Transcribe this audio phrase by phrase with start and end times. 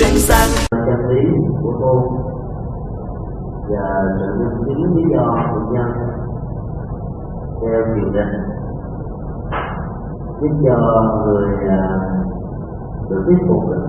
[0.00, 1.22] chân gian chân lý
[1.62, 2.02] của cô
[3.68, 5.90] và sự nhân chứng lý do của nhân
[7.60, 8.32] theo triều đình
[10.40, 10.76] giúp cho
[11.26, 11.98] người à,
[13.10, 13.86] được thuyết phục được.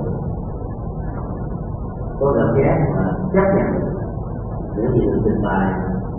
[2.19, 3.93] Có cảm giác mà chấp nhận
[4.75, 5.73] những gì được trình bày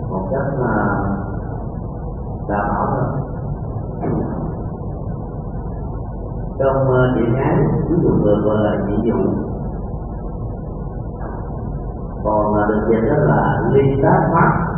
[0.09, 0.97] một cách là
[2.49, 3.21] đảm bảo hơn.
[6.59, 7.55] Trong uh, chuyện ái
[7.89, 9.50] ví dụ được gọi là ví dụ
[12.23, 14.71] còn là được dịch đó là ly tác pháp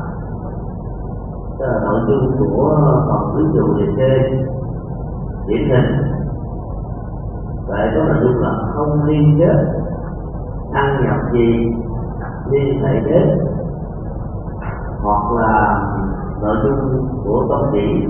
[1.59, 4.29] tức là nội dung của phần ví dụ liệt kê,
[5.47, 6.13] điển hình.
[7.67, 9.55] Vậy có nội dung là không liên kết,
[10.73, 11.75] ăn nhập gì,
[12.51, 13.39] liên hệ đến,
[15.03, 15.81] hoặc là
[16.41, 18.07] nội dung của công chỉ,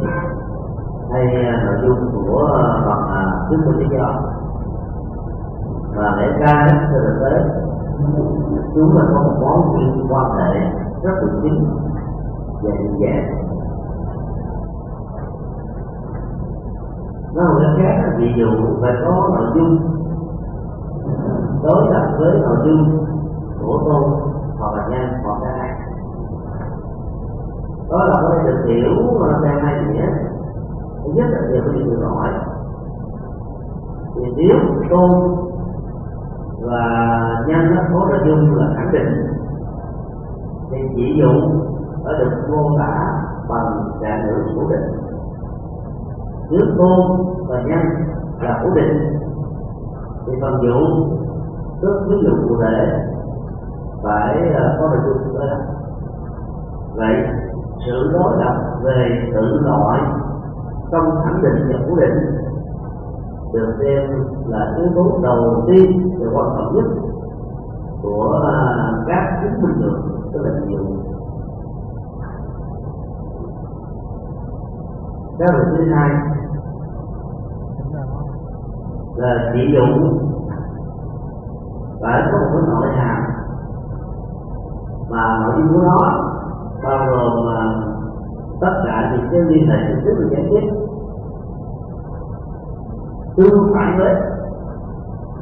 [1.11, 2.47] hay à, nội dung của
[2.85, 2.99] phần
[3.49, 4.21] chứng minh lý do.
[5.95, 7.63] Và lẽ ra trên thực tế
[8.75, 10.59] chúng là có một mối liên quan hệ
[11.03, 11.65] rất là chính.
[12.63, 13.43] Và đơn giản
[17.35, 18.47] nó một khác là ví dụ
[18.81, 19.77] phải có nội dung.
[21.63, 23.05] Đối lập với nội dung
[23.61, 24.01] của tôi
[24.59, 25.69] hoặc là nhân, hoặc là hai
[27.89, 30.05] đó là có thể được hiểu theo hai nghĩa
[31.03, 32.29] thứ nhất là về cái điều hỏi.
[34.15, 34.57] Thì nếu
[34.89, 35.09] tôi
[36.63, 36.85] và
[37.47, 39.27] nhân nó có nói dung là khẳng định.
[40.71, 41.31] Thì chỉ dụ
[42.03, 44.99] ở được mô tả bằng trạng ngữ cố định.
[46.51, 47.79] Nước tôn và nhân
[48.41, 49.21] là cố định.
[50.25, 51.05] Thì phần dụ
[51.81, 52.99] tức ví dụ cụ thể
[54.03, 55.57] phải à, có nội dung đó.
[56.95, 57.15] Vậy,
[57.85, 60.01] sự đối lập về tự loại
[60.91, 62.42] trong khẳng định và cố định
[63.53, 66.85] được xem là yếu tố đầu tiên và quan trọng nhất
[68.01, 70.01] của à, các chứng minh được
[70.33, 70.85] tức là nhiều.
[75.39, 76.09] Cái việc thứ hai
[79.15, 80.17] là chỉ dụng
[82.01, 83.23] phải có một cái nội hàm
[85.09, 86.23] mà nội dung của nó,
[86.83, 87.61] bao gồm à,
[88.61, 90.92] tất cả những cái liên hệ trực tiếp và gián tiếp
[93.35, 94.15] tương phản với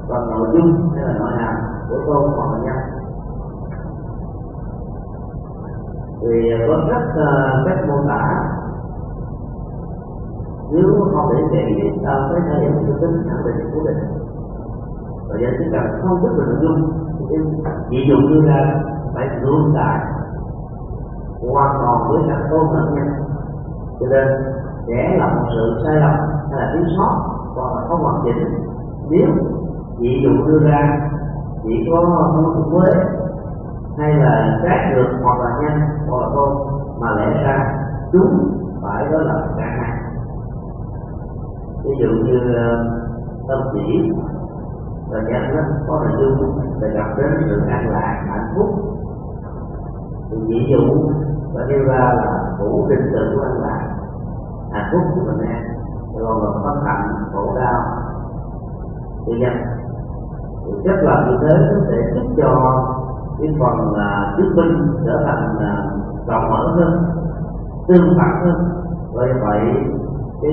[0.10, 1.56] còn nội dung hay là nội hàm
[1.90, 2.76] của tôn hoặc là nhân.
[6.22, 8.52] Thì à, có rất à, uh, cách mô tả
[10.72, 13.98] nếu không để kỹ thì ta mới thể hiện cái tính khẳng định của mình.
[15.30, 16.92] Và do chỉ rằng không biết về nội dung
[17.90, 20.00] ví dụ như là phải luôn tại
[21.50, 23.08] hoàn toàn với các tôn lẫn nhân.
[24.00, 24.28] Cho nên
[24.88, 26.16] sẽ là một sự sai lầm
[26.50, 28.46] hay là thiếu sót hoặc là không hoàn chỉnh.
[29.10, 29.28] Nếu
[29.98, 31.10] ví dụ đưa ra
[31.64, 32.92] chỉ có không Quế,
[33.98, 36.58] hay là trái ngược hoặc là nhanh, hoặc là tôn
[37.00, 38.52] mà lẽ ra chúng
[38.82, 39.98] phải đó là cả hai.
[41.84, 42.86] Ví dụ như ờ,
[43.48, 44.12] tâm chỉ
[45.10, 48.68] và nhân đó có nội dung để gặp đến sự an lạc hạnh phúc.
[50.30, 51.12] Thì ví dụ
[51.54, 53.90] và nêu ra là đủ định tự của an lạc
[54.72, 55.48] hạnh phúc của mình.
[55.48, 55.71] an
[56.20, 57.82] rồi là bất hạnh khổ đau
[59.26, 59.54] thì nhân
[60.66, 62.84] thì chất là như thế nó sẽ giúp cho
[63.40, 65.92] cái phần là chứng minh trở thành là
[66.28, 67.04] rộng mở hơn,
[67.88, 68.56] tương phản hơn.
[69.14, 69.60] Vì vậy,
[70.42, 70.52] cái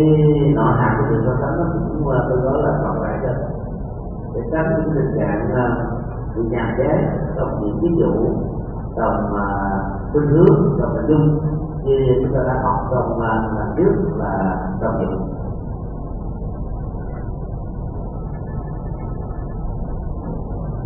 [0.55, 3.37] nội hàm của sự so sánh nó cũng à, tôi nói là còn lại hơn
[4.35, 5.77] để tránh những tình trạng à,
[6.37, 8.13] bị nhàm chán trong những ví dụ
[8.97, 9.47] trong à,
[10.13, 11.39] phương hướng trong nội dung
[11.85, 15.29] như chúng ta đã học trong lần trước là trong những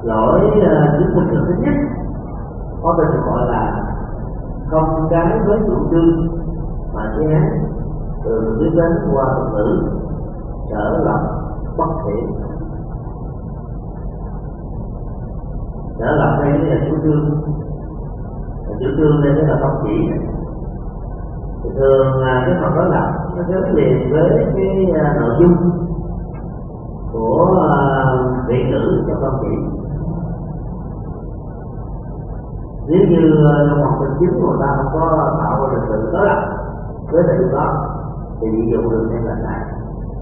[0.03, 0.41] lỗi
[0.99, 1.75] chứng bình thường thứ nhất.
[2.83, 3.85] Có tên được gọi là
[4.71, 6.43] không trái với chủ trương
[6.95, 7.73] mà chế án
[8.25, 9.83] từ biết đến qua thuật ngữ
[10.71, 11.21] trở lập
[11.77, 12.31] bất thiện.
[15.99, 17.41] Trở lập đây là chủ trương.
[18.81, 20.11] Chủ trương đây là không chỉ.
[21.77, 25.57] Thường là cái phần đó là nó gắn liền với cái à, nội dung
[27.13, 28.05] của à,
[28.49, 29.82] vị ngữ trong công chỉ.
[32.93, 36.11] Nếu như ờ, trong học tình chính người ta không có tạo ra được sự
[36.13, 36.57] đó là
[37.13, 37.67] với điều đó,
[38.41, 39.61] thì ví dụ được nên là này,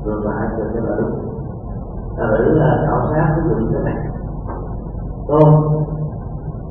[0.05, 1.11] ngược lại được xem là đúng.
[2.17, 3.97] Ta thử là khảo sát cái dụng thế này.
[5.29, 5.49] Tôm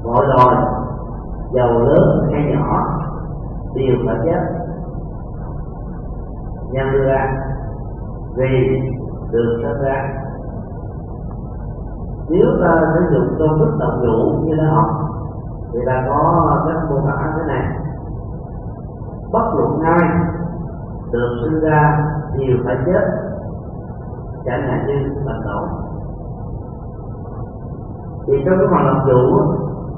[0.04, 0.56] mọi loài
[1.54, 3.00] giàu lớn hay nhỏ,
[3.76, 4.42] đều phải chết.
[6.72, 7.34] Nhân đưa ra,
[8.36, 8.80] vì
[9.32, 10.10] được sinh ra.
[12.30, 15.10] Nếu ta sử dụng công thức động vụ như đã học
[15.74, 16.20] thì ta có
[16.68, 17.80] cách mô tả thế này.
[19.32, 20.10] Bất luận ai
[21.12, 23.02] được sinh ra đều phải chết,
[24.46, 25.68] chẳng hạn như bạch tổ
[28.28, 29.42] thì trong cái phần làm chủ,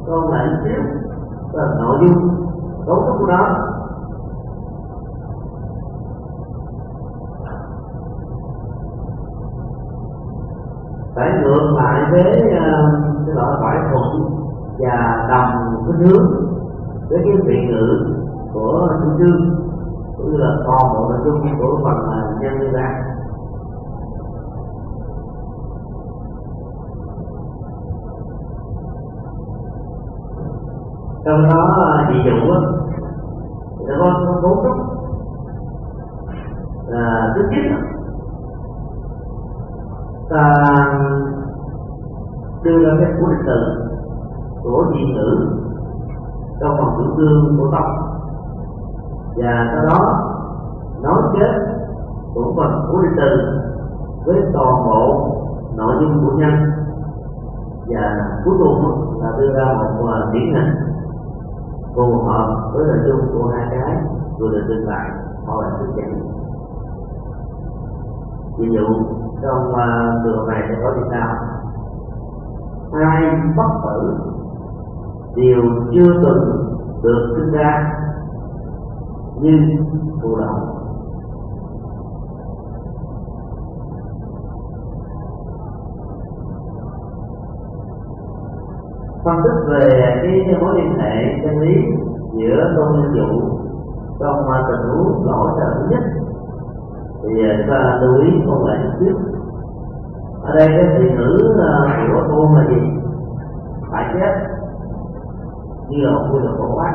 [0.08, 0.84] con lại xíu
[1.54, 2.46] là nội dung,
[2.86, 3.68] cấu trúc của đó
[11.16, 14.31] phải ngược lại với ờ, cái loại phải thuận
[14.82, 16.26] và đồng cái hướng
[17.10, 18.16] với cái vị ngữ
[18.54, 19.62] của chủ trương
[20.18, 23.04] cũng như là toàn bộ nội dung của phần à, nhân đưa ra
[31.26, 32.60] trong đó à, ví dụ á
[33.88, 34.78] nó có có bốn trúc
[36.94, 37.78] à, thứ nhất
[40.30, 40.54] ta
[42.64, 43.91] đưa ra cái của lịch sử
[44.64, 45.60] của dị tử
[46.60, 47.86] trong phòng tử cương của tộc
[49.36, 50.00] và sau đó
[51.02, 51.52] nói chết
[52.34, 53.60] của phần của lịch sử
[54.26, 55.28] với toàn bộ
[55.76, 56.54] nội dung của nhân.
[57.88, 58.82] Và cuối cùng
[59.22, 60.92] là đưa ra một điển hình
[61.96, 63.98] phù hợp với nội dung của hai cái
[64.40, 65.10] vừa được trình bày
[65.46, 66.14] hoặc là thực chẳng
[68.58, 68.88] ví dụ
[69.42, 71.36] trong uh, trường này sẽ có như sau
[72.94, 73.24] hai
[73.58, 74.14] bất tử
[75.36, 75.62] đều
[75.94, 76.72] chưa từng
[77.04, 77.94] được sinh ra
[79.42, 79.60] như
[80.22, 80.72] thụ động
[89.24, 89.90] phân tích về
[90.22, 91.76] cái mối liên hệ chân lý
[92.34, 93.62] giữa tôn nhân dụ
[94.20, 96.04] trong tình huống lỗi ràng nhất.
[97.24, 99.12] Thì à, ta lưu ý con lại một
[100.44, 102.82] ở đây cái thị ngữ à, của tôn là gì?
[103.92, 104.51] Phải chết
[105.92, 106.94] như là vui là khổ quá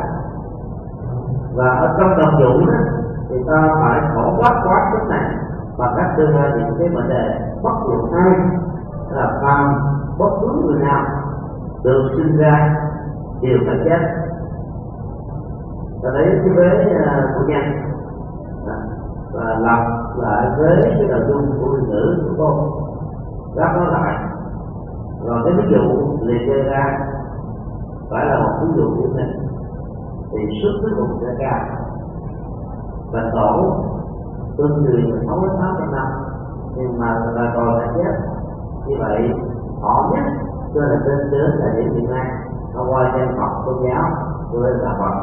[1.57, 2.79] và ở trong đồng dụ đó,
[3.29, 5.35] thì ta phải khổ quá quá cái này
[5.79, 7.25] bằng cách đưa ra những cái vấn đề
[7.63, 8.39] bất luận ai
[9.11, 9.75] là phàm
[10.19, 11.05] bất cứ người nào
[11.85, 12.77] được sinh ra
[13.41, 13.99] đều phải chết.
[16.03, 17.63] Ta lấy cái vế à, của nhân.
[19.33, 19.81] Và lặp
[20.17, 22.81] lại với cái nội dung của ngôn ngữ của cô
[23.57, 24.19] gác nó lại.
[25.25, 26.99] Rồi cái ví dụ liệt kê ra
[28.11, 29.49] phải là một ví dụ như hình
[30.31, 31.79] thì xuất cuối cùng sẽ ca
[33.13, 33.77] và tổ
[34.57, 36.07] tương truyền sáu đến tám trăm năm
[36.77, 38.13] nhưng mà bà còn đã chết.
[38.87, 39.31] Như vậy,
[39.81, 40.25] họ nhất
[40.75, 42.27] cho là tên đến thời điểm hiện nay,
[42.75, 44.11] nó qua dân học tôn giáo,
[44.53, 45.15] cho nên là Phật.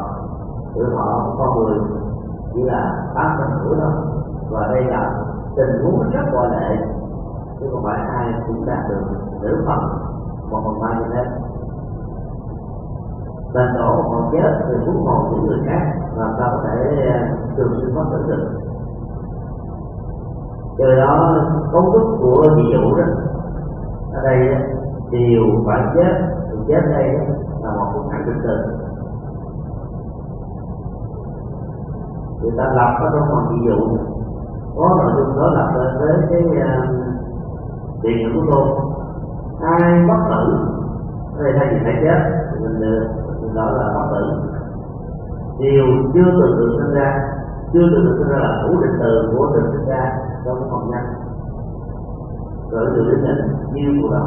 [0.74, 1.78] Tuổi họ con người
[2.54, 3.92] chỉ là tám trăm tuổi thôi.
[4.50, 5.24] Và đây là
[5.56, 6.86] tình huống rất ngoại lệ
[7.60, 9.02] chứ không phải ai cũng đạt được
[9.40, 9.80] nữ phật,
[10.50, 11.24] một phần ba như thế
[13.54, 17.06] và đổ một hồn chết thì huống hồn những người khác và ta có thể
[17.12, 18.60] à, thường xuyên phát tỉnh được.
[20.78, 21.36] Từ đó,
[21.72, 23.04] cấu trúc của ví dụ đó,
[24.12, 24.38] ở đây
[25.10, 26.12] điều phải chết
[26.50, 27.08] thì chết đây
[27.62, 28.56] là một cái khẳng định từ
[32.42, 33.96] người ta lập ở trong phần ví dụ,
[34.76, 36.88] có nội dung đó là lên với cái à,
[38.02, 38.66] điện của tôi.
[39.60, 40.56] Ai bất tử,
[41.36, 42.18] ở đây thay vì phải chết
[42.60, 43.23] mình mình
[43.54, 44.22] đó là bất tử.
[45.58, 45.84] Điều
[46.14, 47.08] chưa từng được sinh ra,
[47.72, 50.12] chưa từng được sinh ra là thủ định từ của được sinh ra
[50.44, 51.04] trong phòng nhân.
[52.70, 54.26] Rồi được đến định như của đó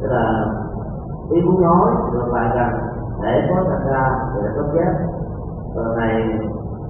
[0.00, 0.46] tức là
[1.30, 2.78] ý muốn nói ngược lại rằng
[3.22, 4.92] để có thật ra thì là có chết
[5.74, 6.38] rồi này,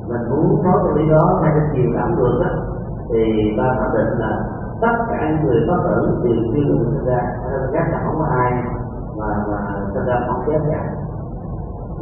[0.09, 2.51] mình muốn nói cái lý đó theo cái chiều cảm được á,
[3.09, 3.21] thì
[3.59, 4.45] ta khẳng định là
[4.81, 7.21] tất cả những người có tử đều chưa được sinh ra.
[7.51, 8.53] Nên chắc là không có ai
[9.19, 9.59] mà mà
[9.95, 10.95] chúng ra không chết cả.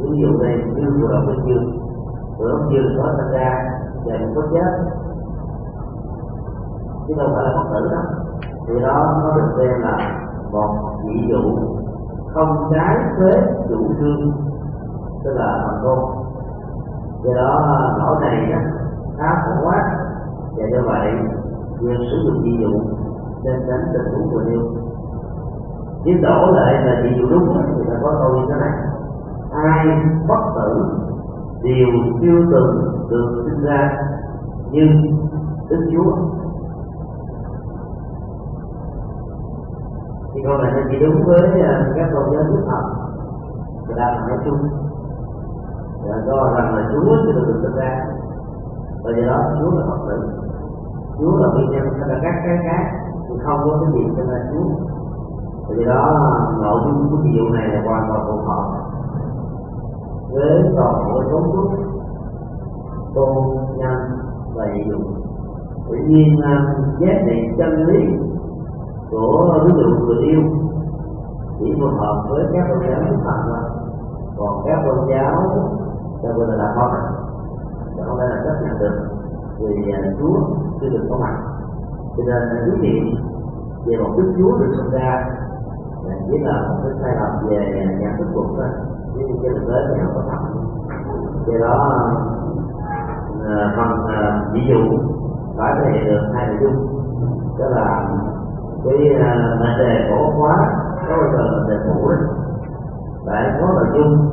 [0.01, 1.79] Ví dụ này như vừa ông bên dương
[2.37, 4.71] vừa ông dương có sinh ra về một có chết
[7.07, 8.01] chứ đâu phải là bất tử đó.
[8.67, 10.19] Thì đó nó được xem là
[10.51, 11.41] một ví dụ
[12.33, 14.31] không trái với chủ trương,
[15.23, 15.99] tức là thành công
[17.23, 18.53] do đó à, lỗi này
[19.17, 19.97] khá phổ quát.
[20.57, 21.11] Và do vậy
[21.79, 22.71] việc sử dụng ví dụ
[23.43, 24.61] nên tránh tình huống vừa nêu
[26.03, 28.73] nhưng đổ lại là chỉ dụ đúng thì ta có câu như thế này.
[29.51, 29.85] Ai
[30.27, 30.83] bất tử,
[31.63, 31.87] đều
[32.21, 32.71] chưa từng
[33.09, 33.97] được sinh ra,
[34.71, 34.89] nhưng
[35.69, 36.11] đức chúa.
[40.33, 42.83] Thì câu này nó chỉ đúng với à, các tôn giáo đức phật.
[43.85, 44.59] Người ta nói chung.
[46.03, 48.05] Là do rằng là chúa chưa được sinh ra.
[49.03, 50.29] Và do đó, chúa là phật tử.
[51.19, 52.83] Chúa là nguyên nhân hay là các cái khác
[53.29, 54.96] thì không có cái gì cho là chúa
[55.69, 56.29] vì đó
[56.61, 58.63] ngộ dung cái ví dụ này là hoàn toàn phù hợp
[60.31, 61.79] với toàn bộ cấu trúc
[63.15, 63.97] tôn nhân
[64.55, 64.97] và ví dụ
[65.89, 68.17] tự nhiên à, giá trị chân lý
[69.11, 70.41] của ví dụ người yêu
[71.59, 73.63] chỉ phù hợp với các tôn giáo đức phật thôi.
[74.37, 75.33] Còn các tôn giáo
[76.23, 76.91] cho gọi là con
[77.97, 78.95] sẽ không thể là chấp nhận được
[79.59, 80.39] vì à, chúa
[80.81, 81.37] chưa được có mặt.
[82.17, 83.17] Cho nên quý vị
[83.85, 85.25] về một đức chúa được sinh ra
[86.27, 88.67] chỉ là một cái sai lầm về nhận thức cuộc thôi
[89.13, 90.41] chứ trên thực tế thì không có thật
[91.47, 92.11] do đó
[93.45, 94.97] ờ, phần ờ, ví dụ,
[95.57, 96.87] phải thể hiện được hai nội dung.
[97.59, 98.09] Đó là
[98.83, 100.55] cái ờ, mệnh đề cổ khóa
[101.09, 102.19] có bao giờ mệnh đề cũ đấy
[103.25, 104.29] phải có nội dung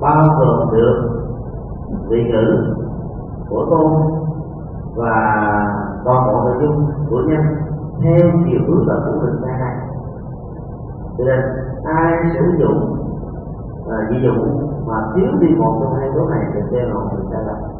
[0.00, 1.10] bao gồm được
[2.08, 2.74] vị ngữ
[3.48, 3.92] của tôn
[4.96, 5.14] và
[6.04, 7.42] toàn bộ nội dung của nhân
[8.02, 9.58] theo chiều hướng là của mình ra
[11.18, 11.40] cho nên,
[11.84, 12.96] ai sử dụng
[13.86, 14.32] và ví dụ
[14.86, 17.72] mà thiếu đi một trong hai số này thì sẽ là một người sai lầm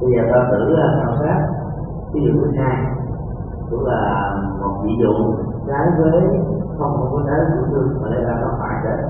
[0.00, 1.48] bây giờ ta thử à, khảo sát.
[2.12, 2.76] Ví dụ thứ hai,
[3.70, 5.12] cũng là một ví dụ
[5.68, 6.22] trái với,
[6.78, 9.02] không không có trái của thương mà đây là nó phải đấy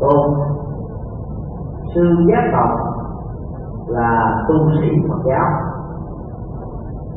[0.00, 0.30] tôn,
[1.94, 2.70] sư giác tộc
[3.86, 5.46] là tu sĩ Phật giáo.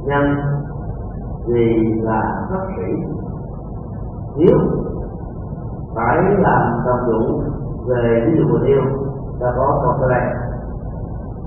[0.05, 0.23] Nhân
[1.47, 2.91] vì là bác sĩ
[4.37, 4.57] nếu
[5.95, 7.41] phải làm đồng đủ
[7.87, 8.81] về ví dụ người yêu
[9.39, 10.35] ta có một cái này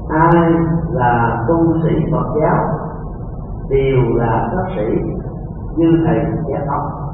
[0.09, 0.53] ai
[0.91, 2.65] là tu sĩ Phật giáo
[3.69, 4.87] đều là bác sĩ
[5.77, 7.09] như thầy giác học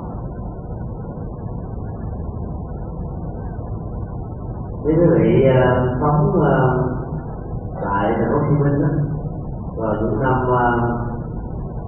[4.84, 6.84] nếu quý vị ờ, sống ờ,
[7.84, 8.88] tại thành phố Hồ Chí Minh đó,
[9.76, 11.03] vào những năm ờ,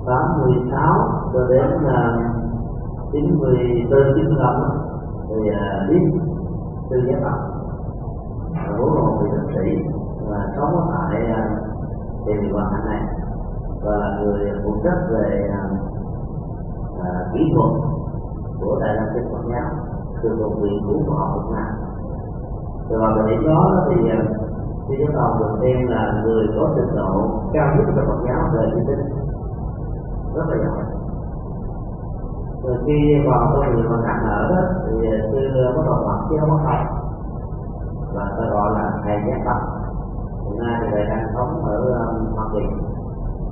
[0.07, 4.55] 86 cho đến uh, 94 95
[5.29, 6.21] thì uh, biết
[6.91, 7.39] tư giác tộc
[8.79, 9.67] vốn là một người bác sĩ
[10.31, 11.51] và sống tại à,
[12.23, 13.03] uh, địa bàn hạnh này.
[13.85, 17.71] Và là người phụ trách về uh, kỹ thuật
[18.61, 19.71] của đại học kinh Phật giáo
[20.23, 21.77] từ một viện của họ cũng là
[22.91, 23.97] rồi vào thời điểm đó thì
[24.89, 28.49] sư giác tộc được xem là người có trình độ cao nhất trong Phật giáo
[28.55, 29.26] về vi sinh
[30.37, 30.85] rất là giỏi
[32.63, 34.93] Từ khi vào có người mà cạn ở đó thì
[35.33, 35.39] sư
[35.77, 36.81] bắt đầu mặc chứ không có học
[38.15, 39.61] và ta gọi là thầy giác tập
[40.45, 42.65] hiện nay thì thầy đang sống ở um, hoa kỳ.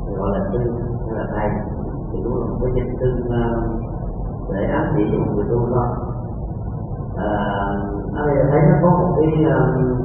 [0.07, 0.59] Thì gọi là sư
[1.07, 1.49] hay là thầy.
[2.13, 3.81] Thì cũng là một cái danh xưng um,
[4.53, 5.87] để ám chỉ cho một người tu thôi.
[7.17, 7.29] À,
[8.17, 9.97] ở đây thấy nó có một cái um,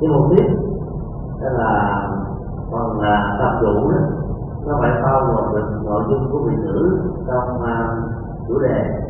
[0.00, 0.50] cái mục đích
[1.40, 2.02] đó là
[2.72, 4.21] còn là tập chủ đó
[4.66, 8.12] nó phải bao gồm được nội dung của vị nữ trong uh,
[8.48, 9.02] chủ đề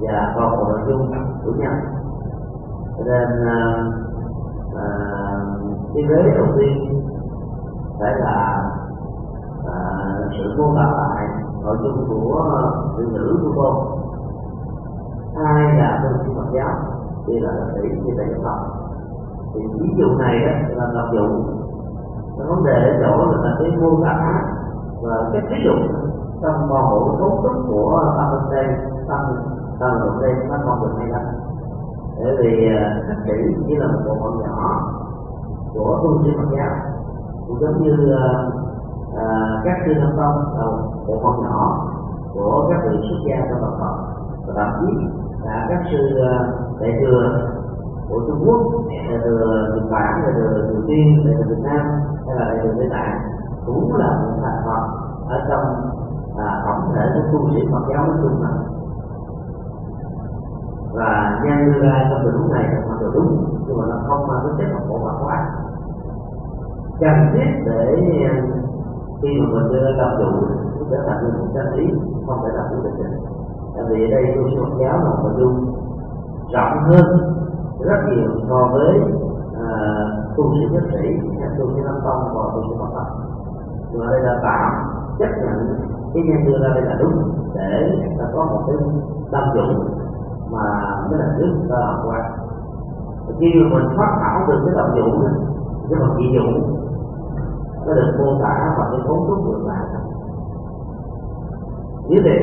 [0.00, 1.12] và còn bộ nội dung
[1.44, 1.74] của nhân
[2.98, 3.94] cho nên uh,
[4.72, 7.02] uh, cái vế đầu tiên
[8.00, 8.62] phải là
[9.60, 11.28] uh, sự mô tả lại
[11.62, 12.42] nội dung của
[12.96, 13.96] vị nữ của cô.
[15.44, 16.74] Ai là tôn sư Phật giáo
[17.26, 18.42] thì là sĩ như tại dân
[19.54, 21.08] thì ví dụ này đó là tập
[22.38, 24.42] cái vấn đề ở chỗ là cái mô tả
[25.02, 25.72] và cái ví dụ
[26.42, 28.66] trong toàn bộ cấu trúc của tâm bên đây
[29.08, 29.20] tâm
[29.80, 31.22] tâm bên đây nó còn được hay lắm
[32.16, 32.68] bởi vì
[33.08, 33.32] các chỉ
[33.66, 34.80] chỉ là một bộ phận nhỏ
[35.74, 36.74] của tu sĩ Phật giáo
[37.46, 38.50] cũng giống như à,
[39.16, 41.86] à các sư nam tông là một bộ phận nhỏ
[42.34, 43.96] của các vị xuất gia trong Phật học
[44.46, 44.94] và thậm chí
[45.44, 47.48] là các sư à, đại thừa
[48.08, 51.86] của Trung Quốc, đại thừa Nhật Bản, đại thừa Triều Tiên, đại thừa Việt Nam
[52.26, 53.39] hay là đại thừa Tây Tạng
[53.74, 54.82] cũng là một thành phần
[55.28, 55.64] ở trong
[56.36, 58.42] à, tổng thể của tu sĩ Phật giáo nói chung
[60.92, 63.96] và nhân đưa ra trong tình huống này là hoàn toàn đúng nhưng mà nó
[64.08, 65.50] không mang tính chất học bộ và quá.
[67.00, 67.86] Cần thiết để
[68.30, 68.42] à,
[69.22, 70.46] khi mà mình đưa ra tập chủ
[70.78, 71.86] nó trở thành một chân lý
[72.26, 73.06] không thể làm được được
[73.74, 75.74] tại vì ở đây tu sĩ Phật giáo là một nội dung
[76.52, 77.06] rộng hơn
[77.80, 79.00] rất nhiều so với
[79.60, 79.70] à,
[80.36, 81.08] tu sĩ nhất sĩ.
[81.40, 83.29] Hay tu sĩ nam tông và tu sĩ Phật tông
[83.98, 84.72] mà đây là tạm
[85.18, 85.76] chấp nhận
[86.14, 87.12] cái nhân đưa ra đây là đúng
[87.54, 88.76] để ta có một cái
[89.32, 89.88] tâm dụng
[90.52, 90.62] mà
[91.10, 92.30] cái là trước ta làm qua.
[93.40, 95.24] Khi mà mình phát thảo được cái tâm dụng
[95.90, 96.46] cái phần ví dụ
[97.86, 99.84] nó được mô tả và cái cấu trúc ngược lại.
[102.08, 102.38] Như thế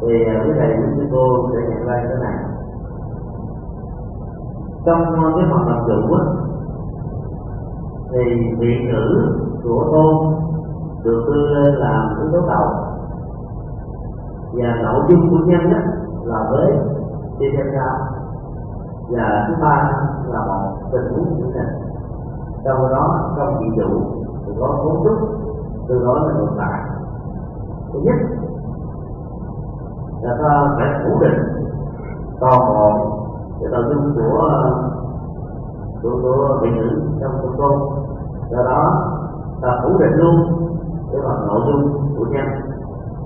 [0.00, 2.36] thì à, cái này chúng cô sẽ nhận ra thế này.
[4.84, 5.02] Trong
[5.36, 6.24] cái phần tập dụng á,
[8.12, 8.20] thì
[8.58, 9.32] vị ngữ
[9.68, 10.34] của tôn
[11.04, 12.68] được đưa lên làm yếu tố đầu
[14.52, 15.78] và nội dung của nhân đó
[16.24, 16.78] là với
[17.38, 17.96] đi theo cao
[19.10, 19.90] và thứ ba
[20.26, 21.66] là một tình huống của này
[22.64, 24.00] trong đó trong vị dụ
[24.46, 25.28] thì có cấu trúc
[25.88, 26.80] từ đó là ngược lại.
[27.92, 28.14] Thứ nhất
[30.22, 31.66] là ta phải phủ định
[32.40, 32.90] toàn bộ
[33.60, 34.50] cái nội dung của
[36.02, 37.80] của, của vị nữ trong công tôn
[38.50, 39.12] do đó
[39.60, 40.36] và phủ định luôn
[41.12, 42.46] cái phần nội dung của nhân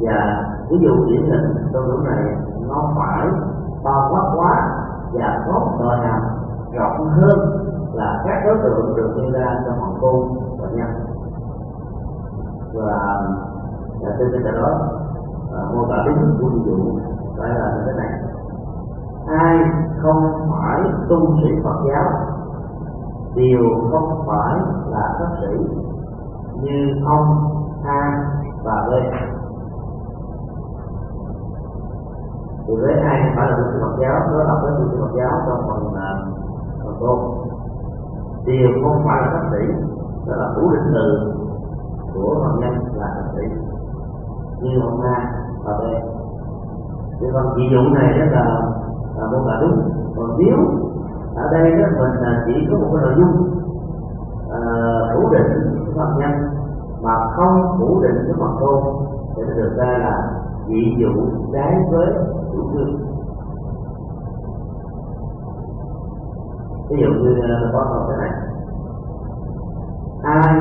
[0.01, 2.37] và ví dụ điển hình trong lúc này
[2.69, 3.27] nó phải
[3.85, 4.71] bao quát quá
[5.13, 6.23] và có nội hàm
[6.73, 7.39] rộng hơn
[7.93, 10.91] là các đối tượng được đưa ra trong hoàng cung và nhân
[12.75, 13.21] và
[14.01, 14.69] là trên cái đó
[15.55, 16.99] à, mô tả lý thức của ví dụ
[17.39, 18.23] phải là như thế này.
[19.27, 19.59] Ai
[20.03, 22.05] không phải tu sĩ Phật giáo
[23.35, 24.55] đều không phải
[24.91, 25.57] là pháp sĩ
[26.63, 27.27] như ông
[27.85, 28.25] tha
[28.65, 28.93] và B
[32.67, 35.31] thì với hai không phải là tu Phật giáo nó đọc với tu Phật giáo
[35.47, 35.95] trong phần uh,
[36.85, 37.19] phần tôn.
[38.47, 39.73] Đều không phải là bác sĩ
[40.27, 41.33] đó là phủ định từ
[42.15, 43.43] của phạm nhân là bác sĩ
[44.61, 45.21] như ông nay
[45.65, 45.83] và B
[47.21, 48.61] thì phần ví dụ này rất là
[49.17, 50.57] là môn là đúng còn nếu
[51.37, 53.61] ở đây đó mình à, chỉ có một cái nội dung
[54.51, 55.49] à, uh, phủ định
[55.85, 56.50] cái phạm nhân
[57.03, 58.83] mà không phủ định cái mặt tôn,
[59.37, 60.31] thì nó được ra là
[60.67, 61.11] dị dụ
[61.53, 62.07] trái với
[62.53, 63.11] chủ trương
[66.91, 68.31] ví dụ như à, có một cái này.
[70.23, 70.55] Ai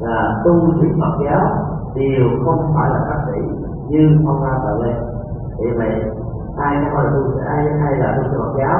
[0.00, 1.46] là tu sĩ Phật giáo
[1.94, 3.40] đều không phải là bác sĩ,
[3.88, 4.94] như ông la và Lê.
[5.58, 6.02] Thì vậy
[6.56, 8.78] ai nó là tu ai ai là tu sĩ Phật giáo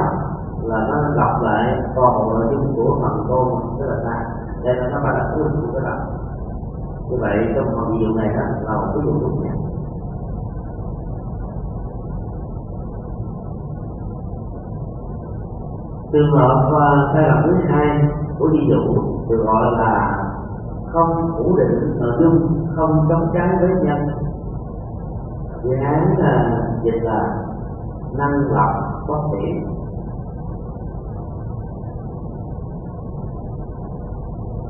[0.63, 3.47] là nó đọc lại toàn bộ nội dung của phần tôn
[3.79, 4.25] rất là sai.
[4.63, 5.99] Đây là nó phải là tu của cái đọc
[7.09, 9.51] như vậy trong phần ví này đó là một cái dụ đúng nha
[16.11, 18.07] trường hợp ờ, sai lầm thứ hai
[18.39, 20.25] của ví dụ được gọi là
[20.95, 24.07] không phủ định nội dung, không chống trái với nhân.
[25.63, 27.45] Dự án là dịch là
[28.17, 28.73] năng lập
[29.07, 29.67] bất tiện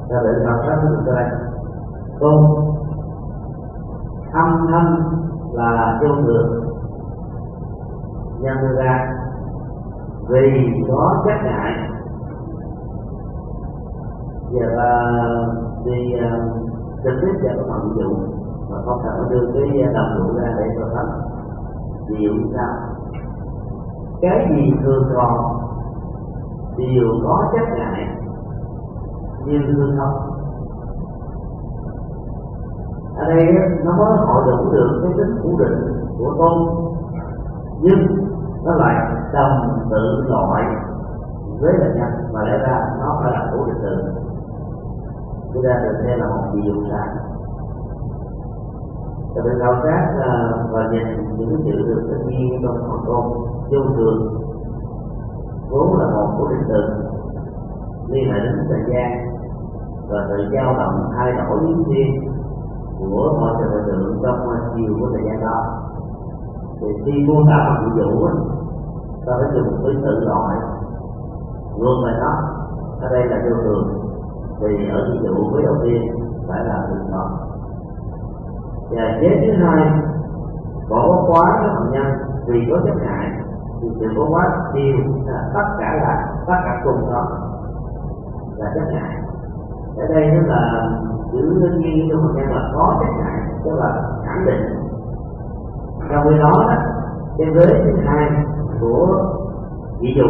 [0.09, 1.54] ta để đọc ra được đây
[2.19, 2.45] tôn.
[4.33, 4.99] Âm thanh
[5.53, 6.65] là vô thường.
[8.39, 9.13] Nhân ra,
[10.29, 11.89] vì có chất ngại
[14.51, 15.15] và à, ta
[15.85, 16.31] đi à,
[17.03, 18.35] trực tiếp và có phần dụng
[18.69, 21.21] mà không thể đưa cái đồng đủ ra để cho thành
[22.07, 22.73] điều sao?
[24.21, 25.57] Cái gì thường còn,
[26.77, 28.07] đều có chất ngại
[29.45, 30.34] như hư không?
[33.17, 33.45] Ở đây
[33.83, 36.85] nó mới hội đủ được, cái tính phủ định của tôn
[37.81, 37.99] nhưng
[38.63, 38.95] nó lại
[39.33, 40.63] đồng tự loại
[41.61, 44.13] với là nhân mà lẽ ra nó phải là phủ định từ
[45.53, 47.07] chúng ta được xem là một ví dụ sai
[49.35, 53.25] Tại vì khảo sát à, và nhìn những chữ được tự nhiên trong phần tôn
[53.71, 54.43] vô thường.
[55.69, 56.81] Vốn là một của định từ
[58.07, 59.11] liên hệ đến thời gian
[60.09, 62.34] và sự dao động thay đổi biến thiên
[62.99, 64.37] của mọi sự vật tượng trong
[64.75, 65.65] chiều của thời gian đó.
[66.81, 68.27] Thì khi mô tả một ví dụ
[69.25, 70.57] ta phải dùng cái tự loại
[71.79, 72.33] luôn về nó
[73.01, 73.87] ở đây là tiêu thường
[74.59, 76.01] thì ở ví dụ với đầu tiên,
[76.47, 77.27] phải là tự loại
[78.89, 79.91] và chế thứ hai,
[80.89, 82.05] bỏ quá cái phạm nhân,
[82.47, 83.31] vì có chấp ngại
[83.81, 87.27] thì sự bỏ quá đều là tất cả là, tất cả cùng đó
[88.57, 89.21] là chấp ngại
[89.97, 90.91] ở đây nó là
[91.35, 94.61] chữ nguyên nhiên trong một là có chất ngại tức là khẳng định.
[96.09, 96.75] Trong khi đó đó,
[97.37, 98.29] cái vế thứ hai
[98.79, 99.23] của
[99.99, 100.23] ví dụ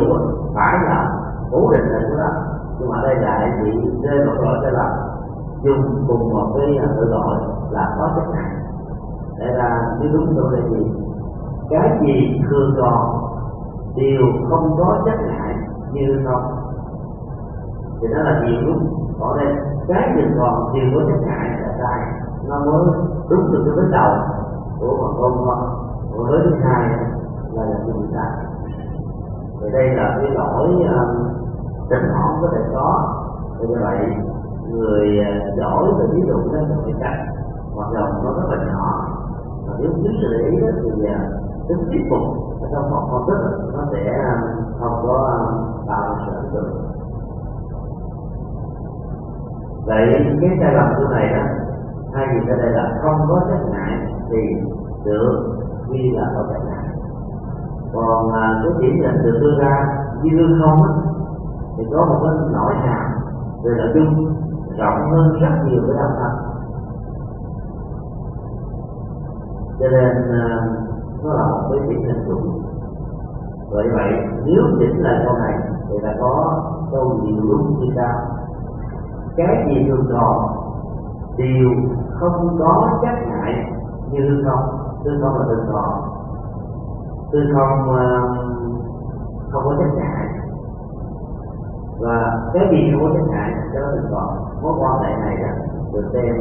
[0.56, 1.10] phải là
[1.52, 2.30] cố định là của đó
[2.80, 3.72] nhưng mà đây lại bị
[4.04, 4.98] rơi vào gọi là
[5.64, 7.38] dùng cùng một cái à, tự gọi
[7.72, 8.52] là có chất ngại
[9.40, 10.92] để là cái đúng tôi là gì
[11.70, 13.26] cái gì thường còn
[13.96, 15.56] đều không có chất ngại
[15.94, 16.44] như không
[18.02, 19.05] thì đó là gì đúng?
[19.20, 19.56] Còn đây
[19.88, 22.00] cái gì còn đều có chất ngại là sai.
[22.50, 22.86] Nó mới
[23.30, 24.12] đúng được cái vết đầu
[24.80, 26.90] của một con không của với thứ hai
[27.54, 28.46] là là gì sai
[29.62, 31.28] rồi đây là cái lỗi ờ, um,
[31.90, 33.14] tình họ có thể có.
[33.60, 33.98] Thì như vậy
[34.70, 37.20] người ờ, giỏi về ví dụ đó là người cách
[37.76, 39.08] hoạt động nó rất là nhỏ.
[39.68, 41.20] Và nếu cứ sự để ý đó thì ờ,
[41.68, 42.24] tính thuyết phục
[42.62, 44.24] ở trong một phân tích nó sẽ
[44.80, 45.38] không có
[45.88, 46.74] tạo sự ấn tượng
[49.86, 50.02] vậy
[50.42, 51.56] cái sai lầm của này là
[52.14, 53.92] thay vì ở đây là không có trách ngại
[54.30, 54.38] thì
[55.06, 55.58] được
[55.92, 56.86] ghi là có trách ngại
[57.94, 59.88] còn à, cái chỉ định được đưa ra
[60.24, 60.90] như lương không á,
[61.78, 63.12] thì có một cái nỗi hàm
[63.64, 64.36] về nội dung
[64.78, 66.34] rộng hơn rất nhiều cái đạo phật.
[69.80, 70.68] Cho nên à,
[71.24, 72.62] nó là một cái chỉ định đúng.
[73.72, 74.12] Vậy vậy
[74.46, 75.58] nếu chỉnh lại câu này
[75.90, 78.35] thì là có câu gì đúng như sau
[79.38, 80.48] cái gì thường còn
[81.38, 81.70] đều
[82.20, 83.72] không có trách ngại
[84.12, 86.02] như hư không hư không là thường còn
[87.32, 88.22] hư không ờ,
[89.52, 90.28] không có trách ngại.
[92.00, 95.38] Và cái gì không có trách ngại cho nó thường còn mối quan hệ này
[95.38, 96.36] đó được xem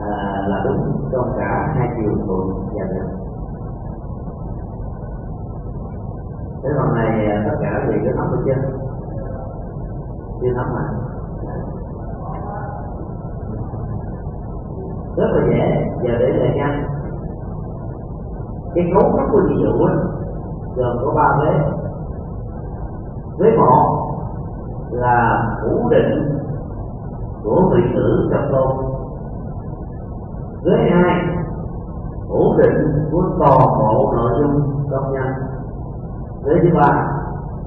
[0.00, 3.08] à, là đúng trong cả hai chiều thuận và ngược
[6.62, 8.58] thế phần này ờ, tất cả vì cái nắm được chân
[10.40, 10.82] chưa nắm mà
[15.18, 16.84] rất là dễ, và để lại nhanh.
[18.74, 19.86] Cái cấu trúc của dị dụ
[20.76, 21.52] gồm có ba vế.
[23.38, 24.14] Vế một
[24.90, 26.38] là phủ định
[27.44, 28.86] của vị tử trong tôn.
[30.64, 31.26] Vế hai,
[32.28, 35.28] phủ định của toàn bộ nội dung trong nhân.
[36.44, 37.06] Vế thứ ba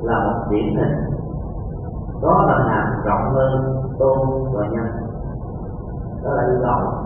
[0.01, 0.95] là một điển hình.
[2.21, 4.17] Đó là hàm rộng hơn tôn
[4.53, 4.87] và nhân.
[6.23, 7.00] Đó là yêu cầu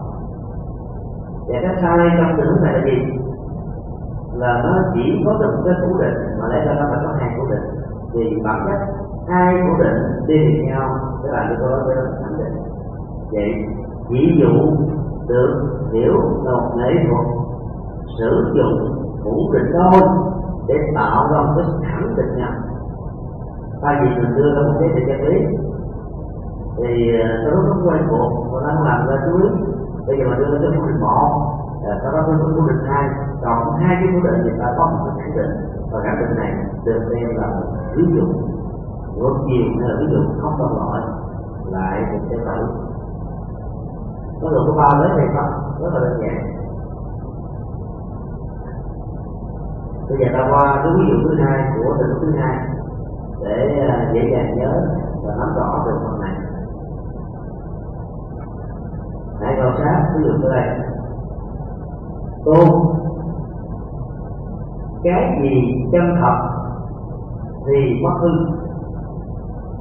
[1.47, 2.97] và cái sai trong tình huống này là gì?
[4.33, 7.13] Là nó chỉ có được một cái cố định, mà lẽ ra nó phải có
[7.19, 7.65] hai cố định.
[8.13, 8.79] Vì bản chất,
[9.27, 10.89] hai cố định đi liền nhau
[11.23, 12.55] tức là cái đó với khẳng định.
[13.31, 13.53] Vậy,
[14.09, 14.53] ví dụ
[15.27, 17.25] được hiểu là một nghệ thuật,
[18.19, 20.01] sử dụng cố định thôi
[20.67, 22.51] để tạo ra một cái khẳng định nhau
[23.81, 25.37] thay vì mình đưa ra một cái định chân lý
[26.77, 27.11] thì
[27.45, 29.49] nó rất quen thuộc và nó làm ra chú ý
[30.07, 31.55] bây giờ đưa đến cái định một
[31.89, 33.09] à, sau đó đưa đến cố định hai.
[33.43, 35.51] Còn hai cái cố định thì ta có một cái khẳng định.
[35.91, 36.51] Và khẳng định này
[36.85, 37.47] được xem là
[37.95, 38.25] ví dụ
[39.17, 41.01] ngược chiều hay là ví dụ không đồng loại
[41.71, 42.55] lại được xem là
[44.41, 45.51] có được có ba lấy này không?
[45.81, 46.55] Rất là đơn giản.
[50.09, 52.57] Bây giờ ta qua cái ví dụ thứ hai của tình thứ hai
[53.43, 54.87] để à, dễ dàng nhớ
[55.23, 56.35] và nắm rõ được phần này
[59.39, 60.87] hãy quan sát ví dụ này, đây
[62.45, 62.69] tôn.
[65.03, 66.37] Cái gì chân thật
[67.67, 68.29] thì mất hư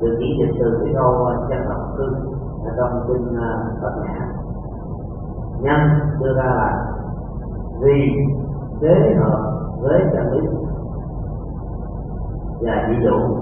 [0.01, 2.05] được chỉ dịch từ cái câu ờ, chân thật hư
[2.65, 4.27] ở trong kinh ờ, Phật nhã.
[5.61, 5.81] Nhân
[6.21, 6.87] đưa ra là
[7.81, 8.13] vì
[8.81, 10.49] thế hợp với chân lý
[12.61, 13.37] và ví dụ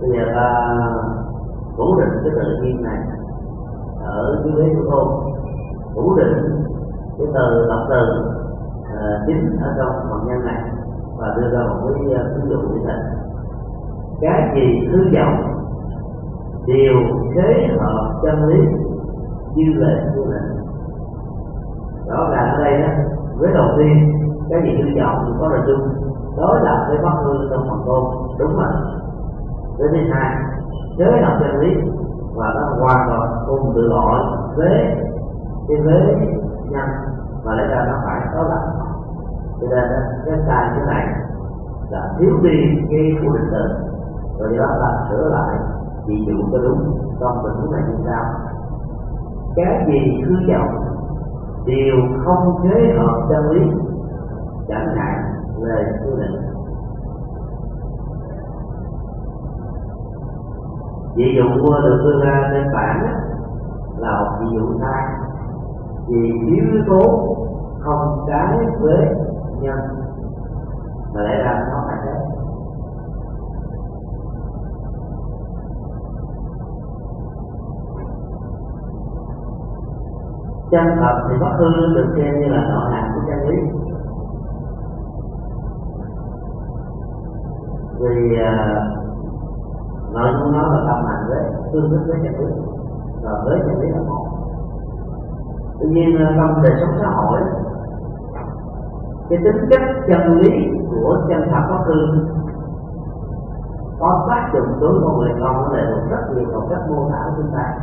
[0.00, 0.68] bây giờ ta
[1.76, 2.98] phủ định cái tự nhiên này
[4.04, 5.08] ở dưới đế của tôn
[5.94, 6.64] phủ định
[7.18, 8.00] cái từ tập từ
[8.80, 10.62] uh, à, chính ở trong phần nhân này
[11.18, 12.94] và đưa ra một cái à, ví dụ như thế
[14.20, 15.52] cái gì thứ vọng
[16.66, 16.94] đều
[17.34, 18.60] kế hợp chân lý
[19.54, 20.40] như lệ như lệ
[22.08, 22.88] rõ ràng ở đây đó
[23.38, 24.12] với đầu tiên
[24.50, 28.04] cái gì thứ vọng có nội dung đối lập với bất hư trong phần tôn.
[28.38, 28.72] Đúng rồi.
[29.78, 30.36] Với thứ hai
[30.98, 31.74] kế hợp chân lý
[32.36, 34.20] và nó hoàn toàn không tự gọi
[34.56, 34.96] thế
[35.68, 36.16] cái thế
[36.70, 36.88] nhân
[37.44, 38.66] và lẽ ra nó phải có lại,
[39.60, 39.84] cho nên
[40.26, 41.06] cái sai cái này
[41.90, 42.58] là thiếu đi
[42.90, 43.92] cái khu định từ
[44.38, 45.56] rồi do đó là sửa lại
[46.06, 48.24] thì dụ cho đúng trong tình huống này như sao
[49.56, 50.84] cái gì cứ vọng
[51.66, 53.70] đều không thế hợp chân lý
[54.68, 55.22] chẳng hạn
[55.62, 56.51] về quy định
[61.16, 61.44] ví dụ
[61.82, 62.96] được đưa ra trên bản
[63.96, 65.04] là một ví dụ sai.
[66.08, 67.34] Vì yếu tố
[67.80, 69.06] không trái với
[69.60, 69.78] nhân,
[71.14, 72.12] mà lẽ ra nó phải thế.
[80.70, 83.56] Chân thật thì bất hư được xem như là nội hàm của chân lý.
[88.00, 88.84] Vì à,
[90.14, 92.52] nói nội nói nó là tâm hành với tương thức với chân lý
[93.22, 94.26] và với chân lý là một
[95.80, 97.40] tuy nhiên trong đời sống xã hội,
[99.28, 100.50] cái tính chất chân lý
[100.90, 101.94] của chân thật pháp hư
[104.00, 106.90] có tác dụng đối với con người con có thể thuộc rất nhiều một cách
[106.90, 107.74] mô tả của chúng ta.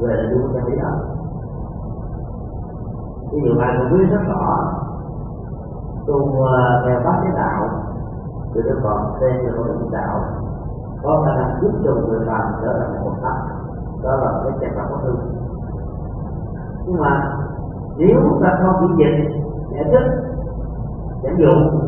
[0.00, 0.90] Về nội dung chân lý đó
[3.32, 4.72] ví dụ bạn cũng biết rất rõ,
[6.06, 7.68] tu à, theo pháp cái đạo,
[8.54, 10.20] thì nó còn tên là con đạo
[11.02, 13.38] có khả năng giúp cho người làm trở thành một pháp
[14.02, 15.14] đó là cái chặt thật bất hư
[16.86, 17.36] nhưng mà
[17.96, 20.06] nếu ta không chỉ dịch giải thích
[21.22, 21.80] dẫn dụng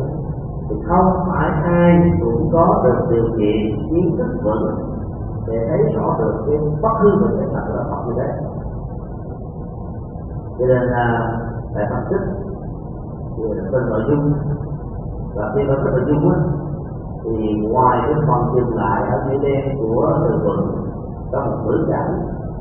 [0.69, 4.75] thì không phải ai cũng có được điều kiện, kiến thức vững
[5.47, 8.27] để thấy rõ được cái bất hư của cái thật là thật như thế
[10.59, 11.37] cho nên là
[11.75, 12.21] tại phân tích
[13.37, 14.33] thì phần nội dung.
[15.35, 16.39] Và khi phân có nội dung á
[17.23, 20.71] thì ngoài cái phần dừng lại ở chữ đen của từ vựng
[21.31, 22.11] trong một ngữ cảnh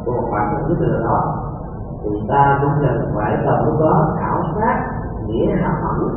[0.05, 1.35] của một bản thân nhất là đó.
[2.03, 4.91] Thì ta cũng cần phải cần lúc đó khảo sát
[5.27, 6.09] nghĩa hàm ẩn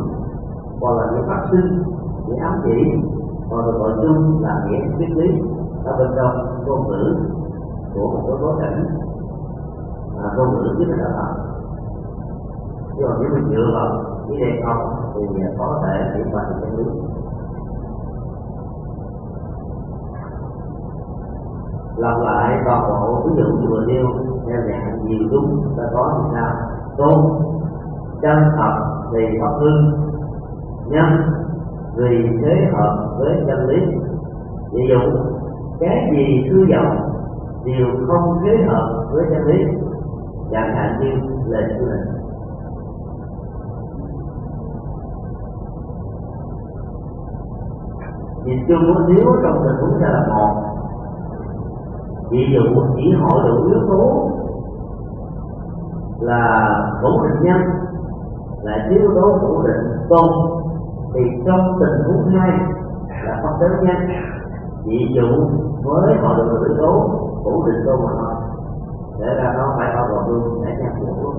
[0.81, 1.83] hoặc là nghĩa phát sinh
[2.27, 3.01] nghĩa ám chỉ
[3.49, 5.41] hoặc được nội dung là nghĩa triết lý.
[5.85, 7.15] Ở bên trong ngôn ngữ
[7.93, 8.85] của một số bối cảnh
[10.23, 11.41] à, ngôn ngữ chính là thật
[12.97, 16.55] nhưng mà nếu mình dựa vào cái đen không thì có thể hiểu vào được
[16.61, 17.10] chân lý
[21.97, 24.05] lặp lại toàn bộ ví dụ như vừa nêu,
[24.47, 26.55] theo dạng nhiều đúng, ta có như sao
[26.97, 27.41] tốt.
[28.21, 28.73] Chân thật
[29.13, 29.91] thì pháp hưng
[30.87, 31.21] nhân
[31.95, 33.79] vì thế hợp với chân lý.
[34.73, 35.19] Ví dụ,
[35.79, 36.97] cái gì hư vọng
[37.65, 39.63] đều không thế hợp với chân lý.
[40.51, 41.11] Chẳng hạn như
[41.47, 42.21] lệnh của lệnh
[48.45, 50.70] nhìn chung, nếu trong tình huống ra là một
[52.31, 54.29] ví dụ chỉ hội đủ yếu tố
[56.19, 56.69] là
[57.01, 57.61] ổn định nhân
[58.61, 60.29] là yếu tố ổn định tôn
[61.13, 62.51] thì trong tình huống hai
[63.25, 63.97] là không đến nhân
[64.85, 65.27] ví dụ
[65.83, 66.91] với hội đủ yếu tố
[67.43, 68.33] ổn định tôn mà thôi.
[69.19, 71.33] Để ra nó phải bao gồm luôn để nhân của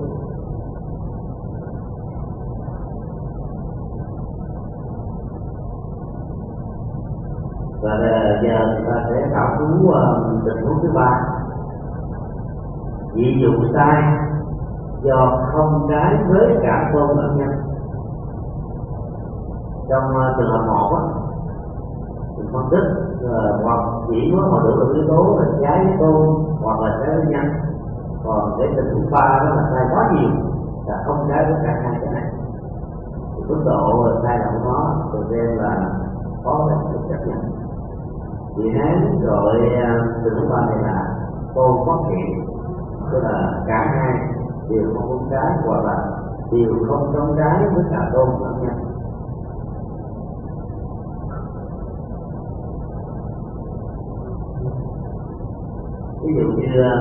[7.83, 7.91] và
[8.43, 9.93] giờ à, chúng ta sẽ khảo cứu
[10.45, 11.21] tình huống thứ ba.
[13.13, 14.03] Ví dụ sai
[15.01, 17.49] do không trái với cả tôn lẫn nhân
[19.89, 21.01] trong à, trường hợp một á
[22.37, 22.87] mình phân tích
[23.29, 27.15] à, hoặc chỉ có một được yếu tố là trái với tôn hoặc là trái
[27.15, 27.45] với nhân
[28.23, 30.29] còn cái tình huống ba đó là sai quá nhiều
[30.85, 32.31] là không trái với cả hai cái này.
[33.35, 35.89] Thì mức độ sai lầm của nó được xem là
[36.43, 37.52] có thể được chấp nhận
[38.55, 41.15] vì hán gọi à, từ lúc ba này là
[41.55, 42.45] tôn phát hiện,
[43.11, 44.13] tức là cả hai
[44.69, 45.97] đều không có trái hoặc là
[46.51, 48.75] đều không giống trái với cả tôn lẫn nhau.
[56.23, 56.95] Ví dụ như à,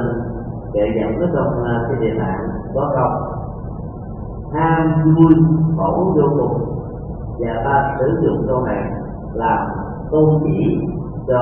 [0.72, 3.10] để dẫn cái trong cái địa tạng có câu
[4.52, 5.34] ham vui
[5.76, 6.62] khổ vô cùng,
[7.38, 8.92] và ta sử dụng câu này
[9.32, 9.68] làm
[10.10, 10.88] tôn chỉ
[11.26, 11.38] cho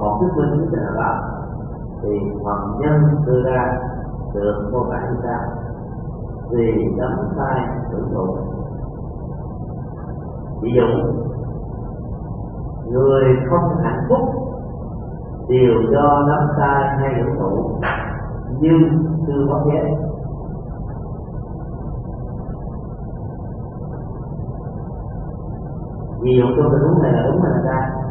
[0.00, 1.14] một thuyết minh như thế nào đó,
[2.02, 2.08] thì
[2.42, 3.78] hoàng nhân đưa ra
[4.34, 5.40] được mô tả như sau
[6.50, 8.36] vì đấm tay hưởng thụ
[10.62, 11.12] ví dụ,
[12.90, 14.20] người không hạnh phúc
[15.48, 17.80] đều do nắm tay hay hưởng thụ,
[18.60, 19.94] nhưng chưa có giới
[26.22, 28.01] ví dụ trong tình huống này là đúng hay là sai?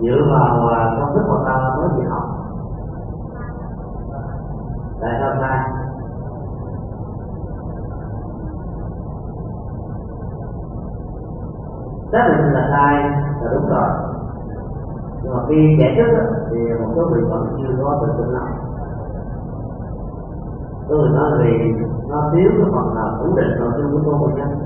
[0.00, 2.24] Dựa vào công thức mà ta mới vừa học.
[5.00, 5.58] Tại hôm sai?
[12.12, 13.02] Xác định là sai
[13.42, 13.88] là đúng rồi.
[15.22, 16.12] Nhưng mà khi giải thích
[16.50, 18.46] thì một số người vẫn chưa có tự tin lắm.
[20.88, 21.52] Tôi nói vì
[22.08, 24.58] nó thiếu cái phần nào ổn định nội dung của tôi nhân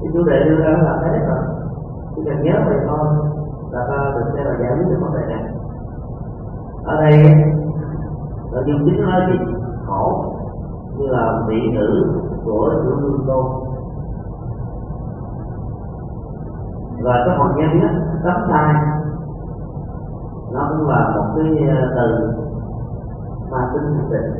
[0.00, 1.38] thì chủ đề đưa ra là thế rồi.
[2.16, 3.06] Chỉ cần nhớ vậy thôi
[3.70, 5.44] là ta được xem là giải quyết được vấn đề này.
[6.84, 7.34] Ở đây
[8.52, 9.54] nội dung chính nói gì?
[9.86, 10.34] Khổ.
[10.96, 13.46] Như là mỹ nữ của chủ lương tôn
[17.02, 18.74] và cái phần nhân á tấm sai
[20.52, 22.30] nó cũng là một cái ờ, từ
[23.50, 24.32] mà tính thực định.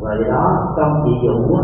[0.00, 1.62] Và do đó, trong chỉ dụ á,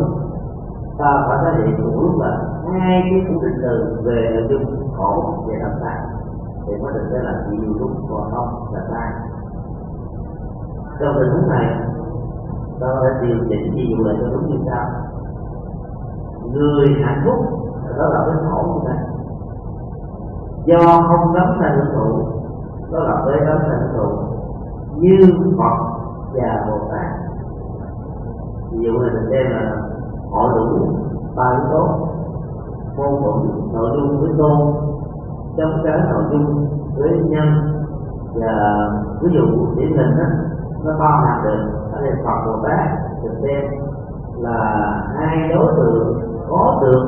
[0.98, 2.38] ta phải thể hiện đủ là
[2.72, 5.98] hai cái phủ định từ về nội dung khổ, về tấm sai
[6.66, 9.12] thì mới được sẽ là chỉ dụ đúng còn không là sai.
[11.00, 11.66] Trong tình huống này,
[12.80, 14.86] ta phải điều chỉnh ví dụ lại cho đúng như sau.
[16.52, 17.38] Người hạnh phúc
[17.98, 18.94] đó là cái khổ như thế.
[20.64, 22.28] Do không đắm thành hưởng thụ
[22.92, 24.22] đó là với đắm thành hưởng thụ
[24.96, 25.18] như
[25.58, 25.76] Phật
[26.34, 27.06] và Bồ Tát.
[28.70, 29.76] Ví dụ này mình xem là
[30.32, 30.88] họ đủ
[31.36, 32.06] ba yếu tố
[32.96, 34.86] mâu thuẫn nội dung với tôn
[35.56, 37.48] trong cái nội dung với nhân
[38.34, 38.88] và
[39.22, 40.24] ví dụ điển hình đó
[40.84, 41.58] nó bao hàm được
[41.92, 42.88] ở đây Phật Bồ Tát,
[43.22, 43.64] được xem
[44.36, 44.58] là
[45.16, 47.04] hai đối tượng có được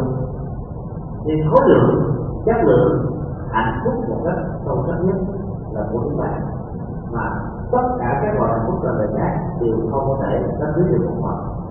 [1.25, 2.13] thì khối lượng,
[2.47, 3.07] chất lượng
[3.51, 5.17] hạnh phúc một cách sâu sắc nhất
[5.73, 6.31] là của chúng ta.
[7.13, 7.31] Mà
[7.73, 10.89] tất cả các loại hạnh phúc là đời khác đều không có thể đáp dưới
[10.89, 11.68] được một phần.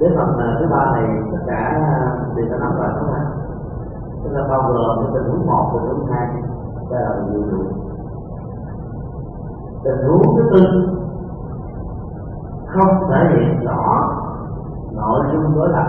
[0.00, 3.24] Đến phần à, thứ ba này tất cả à, đều đã nắm vào không ạ?
[4.22, 6.26] Chúng ta bao gồm cái tình huống một, tình huống hai
[6.90, 7.64] đây là điều đủ
[9.84, 10.60] tình huống thứ tư
[12.66, 14.08] không thể hiện rõ
[14.92, 15.86] nội dung đối lập,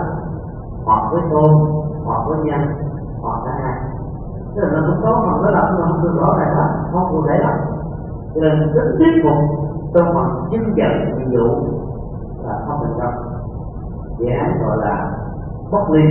[0.84, 1.50] hoặc với tôn,
[2.04, 2.60] hoặc với nhân,
[3.22, 3.90] hoặc cả hai
[4.54, 7.08] tức là nó cũng có phần đối lập nhưng không được rõ ràng lắm, không
[7.10, 7.58] cụ thể lắm
[8.34, 11.64] cho nên rất thuyết phục trong phần chứng nhận nhiệm vụ
[12.44, 13.29] là không thành công
[14.20, 15.12] dự án gọi là
[15.72, 16.04] bất ly.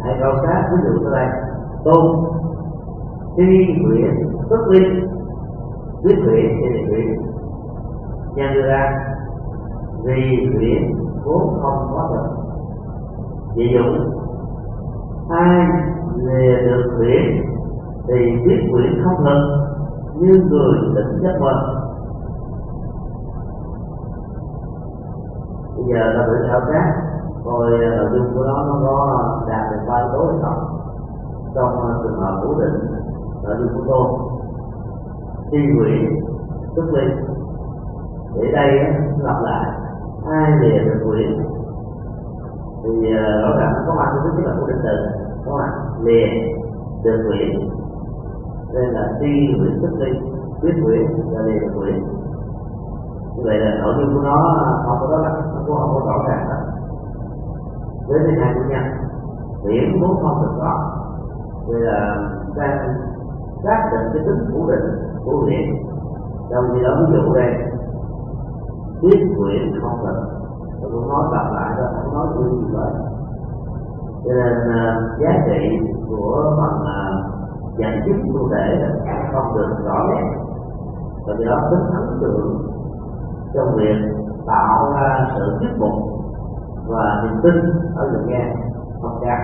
[0.00, 1.28] Hãy khảo sát, ví dụ sau đây
[1.84, 2.24] tôn
[3.36, 4.80] thi nguyện bất ly.
[6.02, 7.22] Quyết nguyện thì đề nguyện
[8.34, 9.06] nhân đưa ra
[10.04, 10.94] vì nguyện
[11.24, 12.42] vốn không có được.
[13.56, 13.84] Ví dụ,
[15.28, 15.66] ai
[16.16, 17.44] lìa được nguyện
[18.08, 19.68] thì quyết nguyện không lực
[20.14, 21.81] như người tỉnh giấc mơ.
[25.86, 26.92] Bây giờ ta thử khảo sát
[27.44, 29.18] coi ờ, nội dung của nó nó có
[29.48, 30.78] đạt được ba yếu tố hay không.
[31.54, 32.78] Trong ờ, trường hợp cố định,
[33.42, 34.06] nội dung của tôi
[35.50, 36.24] thi nguyện
[36.76, 37.04] tức ly
[38.34, 38.70] để đây
[39.18, 39.70] lặp lại.
[40.26, 41.42] Ai lìa được nguyện
[42.82, 44.96] thì ờ, rõ ràng nó có mặt thứ nhất là cố định từ
[45.46, 46.26] có mặt lìa
[47.04, 47.70] được nguyện
[48.74, 50.10] đây là thi nguyện tức ly
[50.60, 52.04] quyết nguyện là lìa được nguyện
[53.36, 54.36] như vậy là nội dung của nó
[54.84, 56.56] không có đó là của họ có rõ ràng đó
[58.08, 58.84] với cái hai của nhân
[59.64, 60.92] điểm muốn không được đó
[61.66, 62.16] thì là
[62.56, 62.78] đang
[63.64, 65.86] xác định cái tính phủ định của nguyện
[66.50, 67.54] trong khi đó ví dụ đây
[69.02, 70.22] biết nguyện không được
[70.80, 72.92] tôi cũng nói lặp lại đó không nói như gì vậy
[74.24, 79.68] cho nên uh, giá trị của à, phần uh, chức cụ thể là không được
[79.84, 80.24] rõ nét.
[81.26, 82.58] Và do đó tính ấn tượng
[83.54, 85.92] trong việc tạo ra sự thuyết phục
[86.86, 87.54] và niềm tin
[87.96, 88.54] ở người nghe
[89.02, 89.38] không cao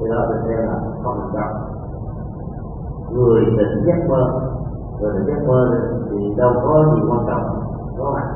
[0.00, 1.52] thì đó được xem là không thành công
[3.10, 4.40] người tỉnh giấc mơ,
[5.00, 5.70] người tỉnh giấc mơ
[6.10, 7.62] thì đâu có gì quan trọng
[7.98, 8.28] có mặt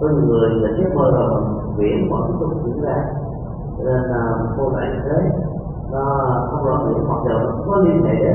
[0.00, 1.42] có nhiều người tỉnh giấc mơ rồi
[1.76, 3.04] viễn vẫn tiếp diễn ra.
[3.78, 5.30] Cho nên là cô đại thế,
[5.92, 6.04] nó
[6.50, 8.34] không rõ nghĩa mặc dù nó có liên hệ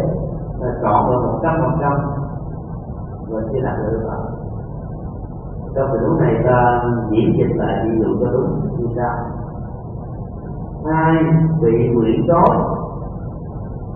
[0.60, 1.94] là chọn được một trăm phần trăm,
[3.30, 4.16] và chưa đạt được rồi
[5.76, 9.16] trong tình huống này ta diễn dịch lại, ví dụ cho đúng, như sau.
[10.86, 11.24] Hai
[11.62, 12.58] bị nguyễn trói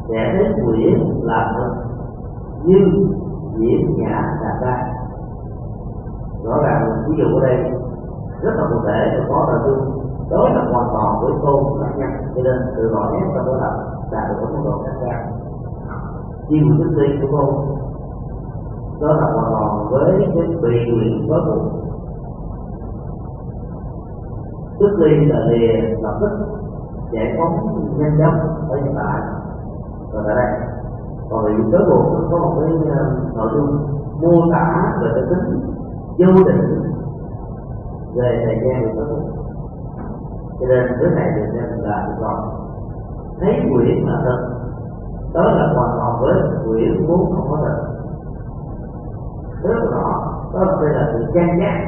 [0.09, 1.73] sẽ đến nguyễn làm thật
[2.65, 2.77] như
[3.57, 4.93] diễn nhã đạt ra
[6.43, 7.71] rõ ràng ví dụ ở đây,
[8.41, 11.91] rất là cụ thể và có nội dung đó là hoàn toàn với tôn lẫn
[11.97, 13.71] nhân, cho nên từ rõ nét và đó là
[14.11, 15.21] đạt được một mức độ khác nhau.
[16.47, 17.78] Chi một thứ tư của tôn
[19.01, 21.79] đó là hoàn toàn với cái tùy nguyện có cùng
[24.79, 26.29] trước khi là lìa lập tức
[27.11, 27.55] giải phóng
[27.97, 29.21] nhanh chóng ở hiện tại
[30.13, 30.69] và tại đây.
[31.29, 33.77] Còn vì tới buộc nó có một cái ờ, nội dung
[34.21, 35.59] mô tả về cái tính
[36.17, 36.81] vô định
[38.15, 39.19] về thời gian của tới
[40.59, 42.35] cho nên cái này được xem là còn
[43.39, 44.49] thấy quyển là thật,
[45.33, 46.33] đó là hoàn toàn với
[46.65, 47.98] quyển vốn không có thật
[49.63, 51.79] rất rõ đó đây là sự trang nhát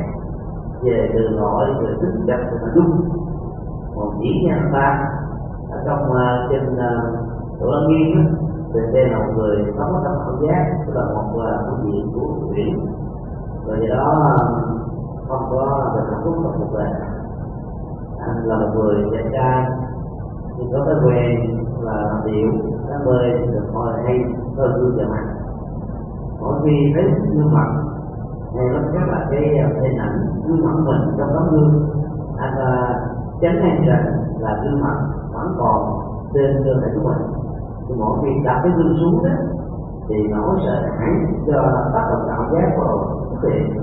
[0.83, 3.09] về từ nội về tính chất của nội dung
[3.95, 5.07] còn chỉ nhân ta
[5.71, 8.35] ở trong uh, trên à, uh, tổ nghiên
[8.73, 12.11] thì đây là một người không có cảm giác tức là một uh, phương diện
[12.13, 12.63] của thủy.
[13.65, 14.37] Và do đó
[15.27, 16.91] không có được hạnh phúc trong cuộc đời.
[18.19, 19.69] Anh là một người dạy ca
[20.57, 22.47] nhưng có cái quen là làm điệu
[22.89, 24.19] đám bơi được coi hay
[24.57, 25.30] hơn gương vào mặt
[26.41, 27.03] mỗi khi thấy
[27.35, 27.69] gương mặt,
[28.53, 30.17] thì nó sẽ là cái à, hình ảnh
[30.47, 31.89] gương mặt mình trong tấm gương.
[32.37, 32.93] À, Anh hay
[33.41, 34.05] chánh 念 rằng
[34.39, 34.97] là gương mặt
[35.33, 35.99] vẫn còn
[36.33, 37.21] trên cơ thể của mình.
[37.87, 39.31] Thì mỗi khi đặt cái gương xuống đó,
[40.09, 41.09] thì nó sẽ hãy
[41.47, 41.61] cho
[41.93, 42.97] tác động cảm giác vào
[43.29, 43.77] xuất hiện.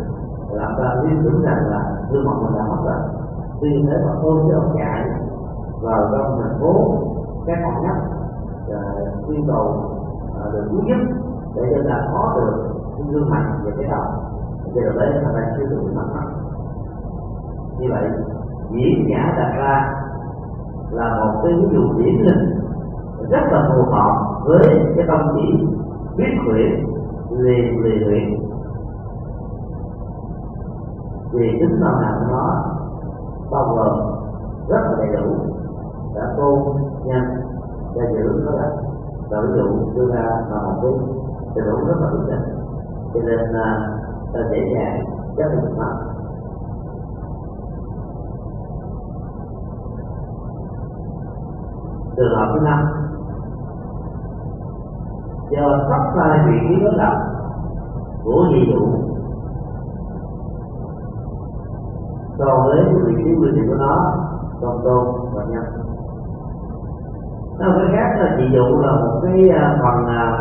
[0.51, 3.01] Làm ta liên tưởng rằng là gương mặt mình đã mất rồi.
[3.61, 5.11] Tuy thế mà tôi sẽ ông chạy
[5.83, 6.95] vào trong thành phố
[7.47, 7.97] các con nhất
[8.73, 8.83] à,
[9.29, 9.83] yêu cầu
[10.53, 11.28] được cứu giúp
[11.63, 12.69] để chúng ta có được
[13.11, 14.05] gương mặt về cái đầu.
[14.75, 16.27] Cho được đấy thành ra sử dụng mặt mặt
[17.79, 18.11] như vậy,
[18.71, 19.95] diễn giả đặt ra
[20.91, 22.61] là một cái ví dụ điển hình
[23.31, 24.13] rất là phù hợp
[24.45, 25.67] với cái tâm chỉ
[26.17, 26.87] biết khuyển
[27.31, 28.41] liền liền luyện.
[31.33, 32.65] Vì tính nào nào của nó
[33.51, 33.99] bao gồm
[34.69, 35.35] rất là đầy đủ,
[36.15, 36.59] đã tôn
[37.05, 37.23] nhân
[37.97, 38.71] đã giữ nó là
[39.31, 40.93] và ví dụ đưa ra là một cái
[41.55, 42.59] thì đủ rất là đúng định
[43.15, 43.89] cho nên là
[44.33, 45.05] ta dễ dàng
[45.37, 45.95] chấp nhận pháp
[52.17, 52.79] trường hợp thứ năm
[55.51, 57.15] do sắp sai vị trí đối lập
[58.25, 58.87] của dị dụ
[62.39, 64.13] so với vị trí quy định của nó
[64.61, 65.65] còn tôn và nhân
[67.59, 70.39] nó cái khác là dị dụ là một cái à, phần à,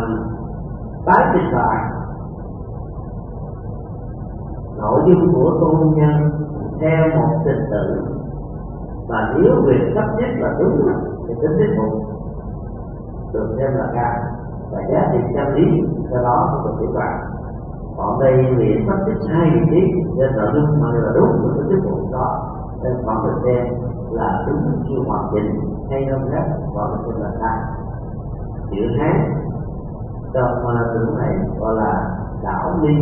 [1.08, 1.78] bá tái sinh lại
[4.78, 6.32] nội dung của tu nhân
[6.80, 8.02] theo một trình tự.
[9.10, 10.88] Và nếu việc sắp xếp là đúng,
[11.28, 12.00] thì tính đến một.
[13.34, 14.14] Được xem là cao
[14.72, 17.20] và giá trị chân lý, do đó được hiểu vào
[17.98, 19.82] còn đây việc sắp xếp hai vị trí
[20.18, 22.54] nên nội dung mà là đúng, thì tính đến một đó.
[22.84, 23.66] Nên còn được xem
[24.12, 26.46] là đúng chưa hoàn chỉnh, hay hơn khác
[26.76, 27.60] còn được xem là sai.
[28.72, 29.34] Chữ hán
[30.34, 32.94] trong uh, từ này gọi là đảo ly.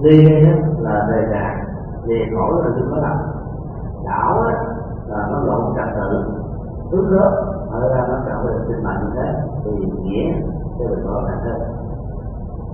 [0.00, 0.42] Ly đây
[0.78, 1.66] là đề đạt
[2.06, 3.16] về khổ là đừng có làm.
[4.04, 4.54] Đảo á,
[5.06, 6.22] là nó lộn trật tự
[6.90, 7.32] hướng rớt
[7.70, 9.70] ở ra nó trở về sinh mạng như thế thì
[10.02, 10.32] nghĩa
[10.78, 11.76] sẽ được rõ ràng hơn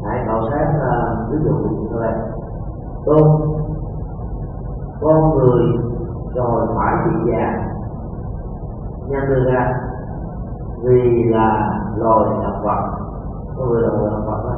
[0.04, 2.14] hãy khảo sát à, ví dụ như thế này.
[3.04, 3.22] Tôn
[5.00, 5.62] con người
[6.34, 7.71] rồi phải bị già
[9.08, 9.72] nhân đưa ra.
[10.84, 12.82] Vì là loài động vật.
[13.56, 14.56] Có người là loài động vật đó.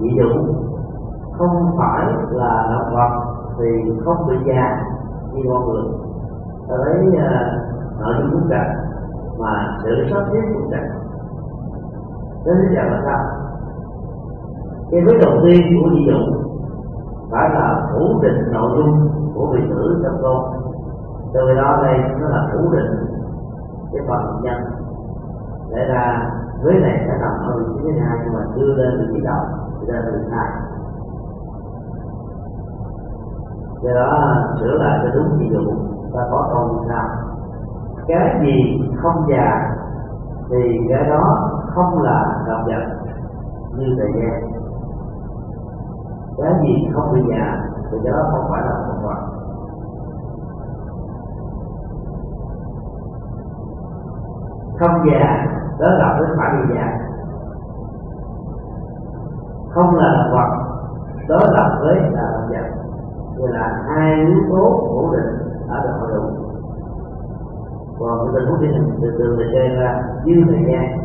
[0.00, 0.54] Ví dụ
[1.38, 3.24] không phải là động vật
[3.58, 4.84] thì không bị già
[5.32, 5.82] như con người
[6.68, 8.76] ta lấy uh, nội dung bức tranh
[9.38, 10.90] mà sự sắp xếp bức tranh
[12.44, 13.24] đến bây là sao?
[14.90, 16.42] Cái bước đầu tiên của ví dụ
[17.30, 20.52] phải là phủ định nội dung của vị tử trong con.
[21.34, 23.11] Từ đó đây nó là phủ định
[23.92, 24.60] cái phần nhân.
[25.70, 26.30] Để ra
[26.62, 29.20] với này sẽ nằm ở vị trí thứ hai nhưng mà đưa lên vị trí
[29.24, 29.44] đầu
[29.80, 30.50] thì ra vị hai
[33.82, 35.72] do đó, sửa lại cho đúng ví dụ,
[36.14, 37.08] ta có câu như sau
[38.06, 39.74] cái gì không già,
[40.50, 42.84] thì cái đó không là động vật
[43.76, 44.52] như thời gian
[46.38, 49.31] cái gì không bị già, thì cái đó không phải là động vật
[54.78, 55.46] không già,
[55.78, 56.98] đó là với phải bị già.
[59.74, 60.50] Không là động vật,
[61.28, 62.66] đó là với là động vật.
[63.36, 66.42] Như là hai yếu tố ổn định ở độ hội đủ
[67.98, 70.98] còn cái tình huống điển hình từ từ từ trên ra dư thời gian.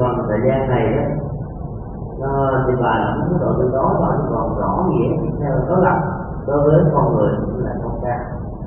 [0.00, 1.02] Còn thời gian này đó,
[2.20, 5.98] nó thì bà là cái độ đó và còn rõ nghĩa theo đó lập
[6.46, 8.18] đối với con người là không cao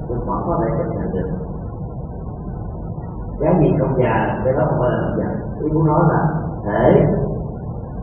[0.10, 1.30] nhưng vẫn có thể chấp nhận được
[3.42, 5.34] cái gì trong nhà, cái đó không phải là động vật.
[5.64, 6.22] Ý muốn nói là
[6.66, 7.06] thể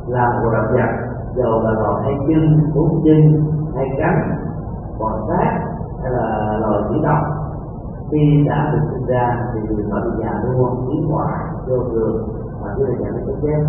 [0.07, 0.91] là một động vật,
[1.34, 3.45] dầu là còn hay chân bốn chân
[3.76, 4.14] hay cắn
[4.99, 5.61] bò sát
[6.03, 7.18] hay là loài thủy độc,
[8.11, 12.28] khi đã được sinh ra thì người phải bị già luôn biến hoại vô thường,
[12.62, 13.64] mà chưa là nhận nó cái chết.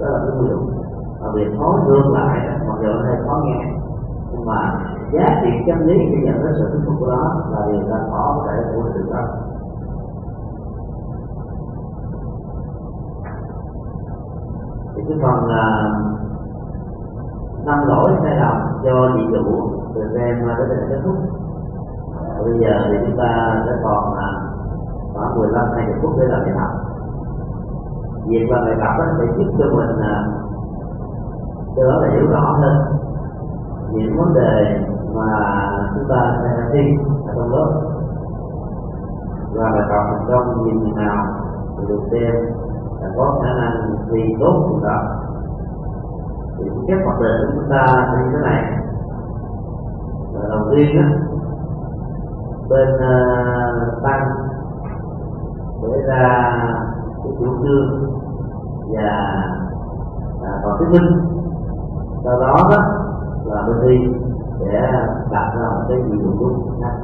[0.00, 0.58] Đó là cái điều
[1.20, 3.72] và việc khó ngược lại, mặc dù nó đây khó nghe.
[4.32, 4.80] Nhưng mà
[5.12, 7.96] giá trị chân lý khi nhận đến sự thuyết phục của đó là điều ta
[8.10, 9.26] khó có thể của sự thật.
[15.00, 15.90] Thì cái phần là
[17.64, 21.16] năm lỗi sai lầm do dị dụ từ xem đến đây kết thúc.
[22.16, 24.30] À, bây giờ thì chúng ta sẽ còn à,
[25.14, 26.70] khoảng 15 hai phút để làm bài tập.
[28.26, 30.24] Việc làm bài tập sẽ giúp cho mình à,
[31.76, 32.76] từ đó là hiểu rõ hơn
[33.92, 34.80] những vấn đề
[35.14, 35.26] mà
[35.94, 36.96] chúng ta sẽ thi
[37.26, 37.80] ở trong lớp.
[39.54, 41.24] Và bài tập trong nhìn nào
[41.78, 42.69] thì được xem
[43.00, 45.02] là có khả năng thi tốt của ta
[46.58, 48.62] thì cái hoạt đề của chúng ta như thế này.
[50.32, 51.08] Và đầu tiên á
[52.68, 53.14] bên ờ,
[53.96, 54.30] uh, tăng
[55.82, 56.52] để ra
[57.24, 58.12] cái chủ trương
[58.94, 59.10] và
[60.42, 61.10] à, còn thuyết minh.
[62.24, 62.78] Sau đó đó
[63.44, 64.12] là bên đi
[64.60, 64.80] để
[65.30, 66.94] đặt ra một cái gì đúng đúng khác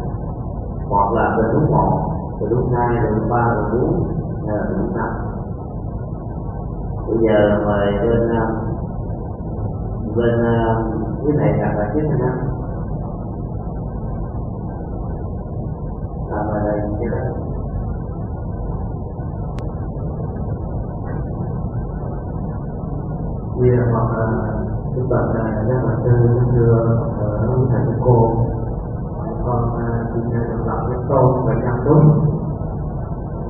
[0.89, 4.03] hoặc là từ đúng một từ đúng hai từ đúng ba từ bốn
[4.47, 5.26] hay là từ đúng năm
[7.09, 8.47] bây giờ mời bên à,
[10.17, 10.35] bên
[11.25, 12.17] quý thầy đặt là chiếc thứ
[16.31, 17.19] làm ở đây cái đó
[23.59, 24.27] là hoặc là
[24.95, 26.11] chúng ta là các bạn sư
[26.53, 26.73] đưa
[27.21, 28.33] ở thành cô.
[29.45, 29.81] Còn
[30.15, 32.03] thì được lập cái tôn và trang tốt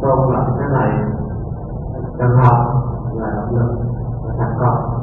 [0.02, 1.04] tôn là cái này
[2.18, 2.86] cần học
[3.18, 3.70] là động lực
[4.22, 4.96] và sẵn công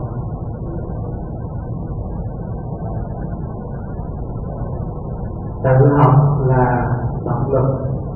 [5.63, 6.13] tự học
[6.45, 6.95] là
[7.25, 7.65] động lực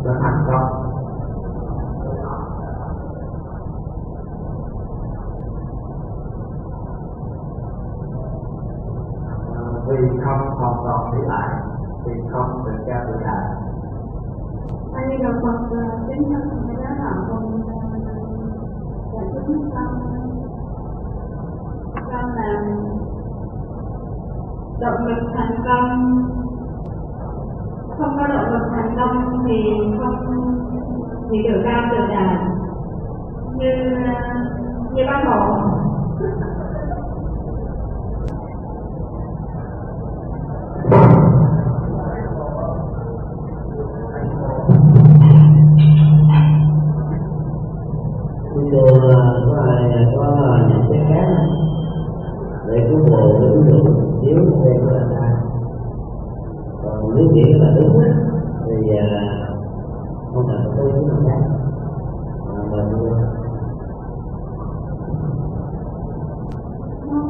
[0.04, 0.84] và thành công
[9.56, 11.50] ờ, vì không hoàn còn bị lại
[12.06, 13.46] thì không được cha tự đại
[14.94, 15.78] A Di Đà Phật
[16.08, 17.87] kính nhân thầy giáo đạo công
[19.46, 19.92] giải con
[22.12, 22.62] con là
[24.80, 25.90] động lực thành công
[27.98, 29.54] không có động lực thành công thì
[30.00, 30.16] không
[31.32, 32.38] thì được cao được đại
[33.56, 33.72] như
[34.94, 35.58] như bác hồ
[48.78, 49.00] chúng tôi
[49.48, 51.28] có ai có nhận xét khác
[52.68, 53.84] để cứu bộ đúng được
[54.22, 55.32] nếu đây có là sai
[56.84, 58.10] còn nếu nghĩ là đúng á,
[58.66, 58.98] thì
[60.34, 61.40] không cần phải tôi chúng khác
[62.46, 63.10] mà mình tôi
[67.12, 67.30] Mong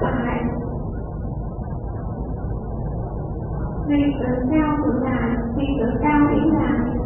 [0.00, 0.67] con bài
[3.88, 6.98] suy tưởng cao tự làm suy tưởng cao ý làm.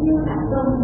[0.00, 0.82] Như là tuần.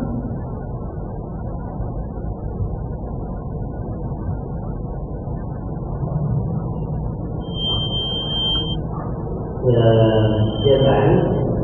[10.65, 11.19] Trên bản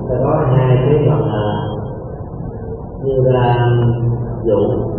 [0.08, 1.68] sẽ có hai cái gọi là
[3.04, 3.68] như là
[4.44, 4.93] dụng.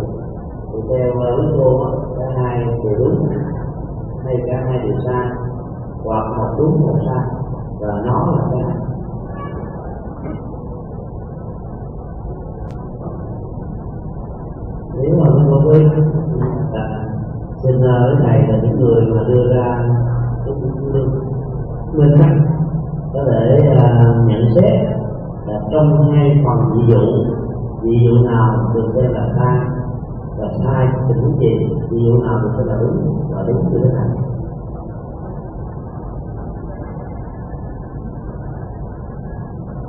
[30.38, 31.68] Là sai tình gì?
[31.90, 34.06] Nhiều nào được xem là đúng, và đúng như thế nào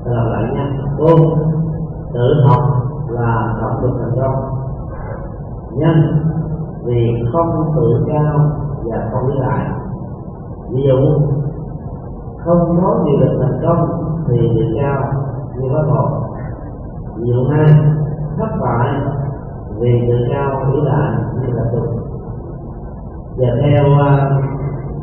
[0.05, 0.65] Ta làm lại nha.
[0.97, 1.07] Cô
[2.13, 2.61] tự học
[3.09, 4.57] là động lực thành công
[5.77, 6.23] nhân
[6.83, 8.49] vì không tự cao
[8.83, 9.69] và không lý lại.
[10.69, 11.21] Ví dụ,
[12.45, 13.89] không có điều lịch thành công
[14.27, 15.03] thì tự cao.
[15.55, 16.09] Như có một
[17.15, 17.65] ví dụ hai
[18.37, 18.99] thất bại
[19.79, 21.11] vì tự cao lý đại
[21.41, 21.85] như là tục
[23.37, 24.43] và theo uh,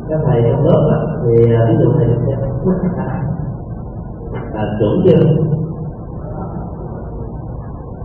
[0.08, 2.36] các thầy trong lớp đó, thì à, ví dụ này sẽ
[4.54, 5.20] là chuẩn chưa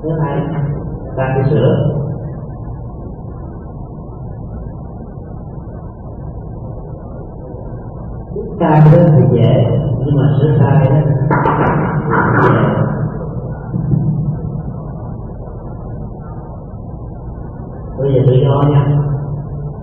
[0.03, 0.41] thứ hai
[1.17, 1.72] ta phải sửa.
[8.59, 12.59] Sai đó thì dễ nhưng mà sửa sai đó thì dễ.
[17.99, 18.85] Bây giờ tự do nha.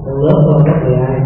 [0.07, 1.21] Trong lớp con các thầy ai.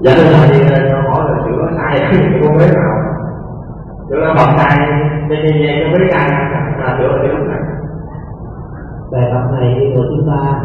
[0.00, 0.32] Dạ thưa
[0.68, 1.42] thầy cho hỏi là
[1.76, 2.98] sai thì không biết nào?
[4.08, 4.76] Là bằng sai
[5.28, 7.60] cho như vậy không biết ai là thì lúc này
[9.12, 10.62] bài tập này yêu cầu chúng ta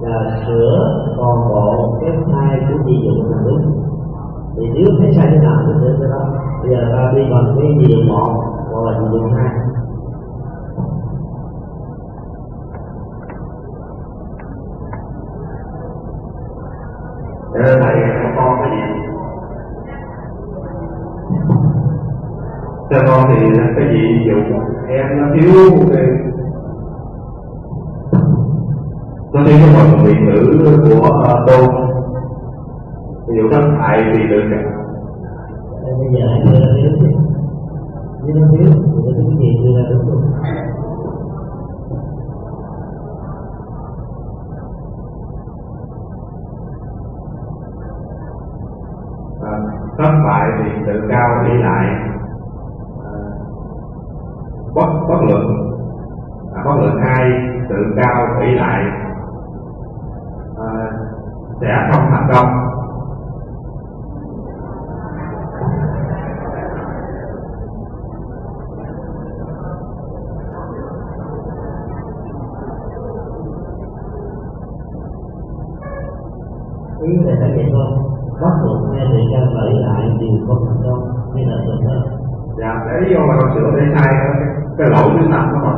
[0.00, 3.84] là sửa toàn bộ cái thai của ví dụng là đúng
[4.56, 6.26] thì nếu thấy sai thế nào thì sẽ cái đó,
[6.62, 9.50] bây giờ ta đi bằng cái ví dụng một, hoặc là ví dụng hai.
[17.54, 19.00] Để thầy có con cái gì
[22.90, 25.52] Cho con thì cái gì dụng em nó thiếu
[25.92, 26.06] cái
[29.84, 31.70] phần biệt ngữ của uh, tôn
[33.26, 34.42] ví dụ thất hại thì được
[35.82, 36.26] Thế bây giờ
[36.76, 36.92] thiếu
[38.26, 38.72] đi nó thiếu
[39.16, 39.50] thì gì
[39.90, 40.24] đúng
[50.86, 51.86] tự cao nghĩ lại.
[53.04, 53.12] À,
[54.74, 55.46] bất bất luận
[56.54, 57.30] à, bất luận hai
[57.68, 58.82] tự cao nghĩ lại.
[58.82, 59.03] à,
[61.64, 62.48] sẽ không thành công.
[77.02, 77.86] Ý là phải vậy thôi.
[78.42, 80.10] Bắt buộc nghe thì cho lợi lại
[80.48, 82.14] không thành công như là được đó
[82.58, 84.14] dạ để lý do mà sửa để sai
[84.78, 85.73] cái lỗi nó nằm nó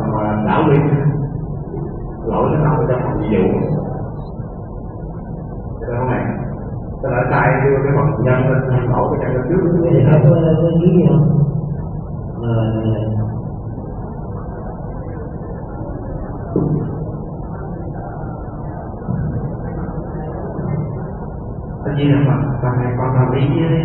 [23.36, 23.84] ý với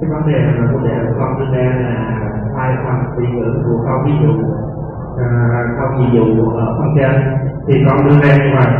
[0.00, 2.20] cái vấn đề là vấn đề của con đưa ra là
[2.56, 4.32] hai phần suy ngữ của con ví dụ
[5.18, 5.28] à,
[5.78, 7.12] con ví dụ ở phần trên
[7.66, 8.72] thì con đưa ra như vậy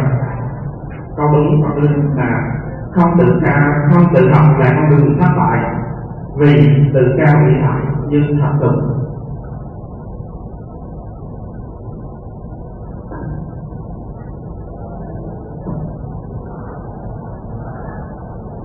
[1.16, 2.52] con đúng con đưa là
[2.92, 5.60] không tự cao không tự học là con đường thất bại
[6.36, 8.99] vì tự cao bị hại nhưng thật tục.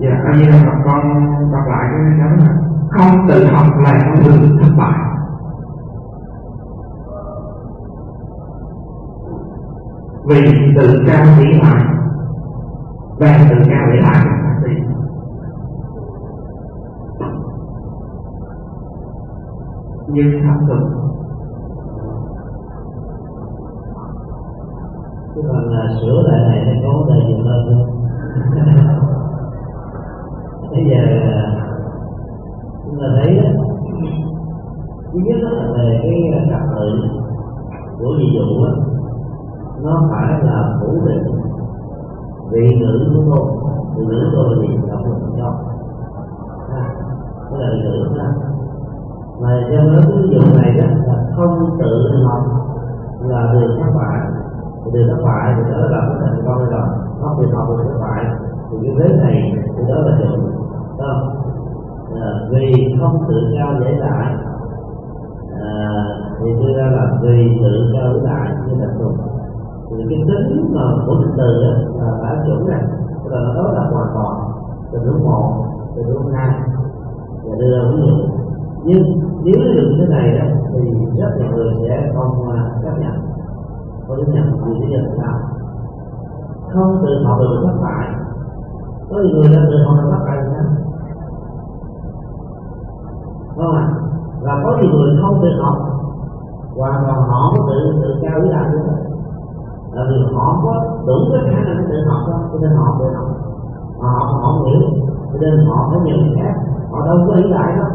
[0.00, 0.20] Dạ.
[0.22, 1.02] Coi như là con con
[1.52, 2.56] đọc lại cái đó là
[2.90, 4.98] không tự học là con đường thất bại.
[10.28, 11.84] Vì tự cao vĩ đại
[13.18, 14.00] và tự cao vĩ
[20.16, 20.96] nhưng thật thực
[25.34, 27.86] cái phần là sửa lại này thì có vấn đề gì hơn.
[28.86, 29.12] không
[30.76, 31.02] bây giờ
[32.84, 33.30] chúng ta thấy
[35.12, 36.86] thứ nhất là về cái trật tự
[37.98, 38.72] của ví dụ đó,
[39.82, 41.24] nó phải là phủ định
[42.50, 43.44] vị ngữ của tôi
[43.96, 44.68] vị ngữ của tôi là gì?
[44.88, 45.48] Đọc được cho
[47.50, 48.28] cái lời vị ngữ đó.
[49.40, 51.92] Mà trong đó ví dụ này đó là không tự
[52.24, 52.42] học
[53.20, 54.18] là đường thất bại
[54.92, 56.88] đường thất bại thì đó là thành công rồi.
[57.20, 58.24] Không tự học được thất bại
[58.70, 60.55] thì cái vế này thì đó là đường
[60.98, 61.20] không
[62.20, 64.34] à, vì không tự cao dễ lại.
[65.60, 66.04] À,
[66.38, 69.12] thì tôi ra là vì tự cao dễ lại như là tục
[69.90, 71.62] thì cái tính mà của định từ
[71.98, 72.82] là đã chuẩn này
[73.24, 74.36] tức là nó đối là hoàn toàn
[74.92, 75.64] từ lúc một
[75.96, 76.60] từ lúc hai
[77.44, 78.36] và đưa ra ví dụ
[78.84, 83.12] nhưng nếu được thế này đó thì rất nhiều người sẽ không à, chấp nhận.
[84.06, 85.38] Không chấp nhận vì lý do sao
[86.72, 88.08] không tự học được thất bại.
[89.10, 90.85] Có nhiều người đã tự học được thất bại sao
[93.56, 93.86] không ạ
[94.42, 95.76] và có nhiều người không tự học
[96.76, 99.06] hoàn toàn họ mới tự tự cao với đại nữa
[99.96, 100.72] là vì họ có
[101.06, 103.28] đủ cái khả năng tự học đó cho nên họ tự học.
[104.00, 104.80] Mà họ họ không hiểu,
[105.32, 106.54] cho nên họ phải nhờ khác
[106.90, 107.90] họ đâu có ý đại đâu.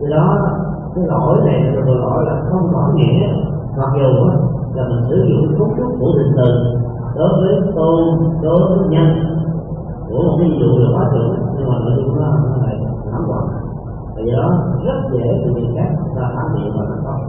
[0.00, 0.38] Vì đó,
[0.94, 3.28] cái lỗi này là cái lỗi là không rõ nghĩa.
[3.76, 4.30] Mặc dù
[4.74, 6.48] là mình sử dụng cấu trúc của định từ
[7.16, 9.08] đối với tôn, đối với nhân
[10.08, 12.32] của một cái ví dụ là quá chuẩn nhưng mà nội dung nó
[13.28, 13.40] nó
[14.16, 14.50] và do đó
[14.84, 17.22] rất dễ bị người khác ta phản biện và thành công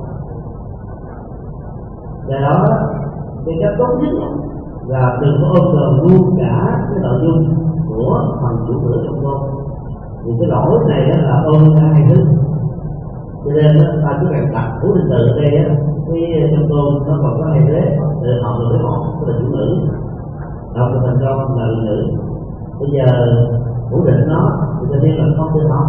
[2.28, 2.66] do đó
[3.46, 4.14] cái cách tốt nhất
[4.88, 7.54] là đừng có ôm đồm luôn cả cái nội dung
[7.90, 9.42] của phần chủ ngữ trong ngôn
[10.26, 12.24] thì cái lỗi này đó là ôm cả hai thứ.
[13.46, 15.76] Cho nên đó, ta chỉ cần đặt cú định từ ở đây á
[16.08, 19.40] cái trong tôn nó còn có hai thế từ họ được cái một tức là
[19.40, 19.68] chủ ngữ.
[20.76, 22.04] Đọc được thành công là ngữ.
[22.80, 23.06] Bây giờ
[23.90, 24.42] phủ định nó
[24.80, 25.88] thì tự nhiên là không tự học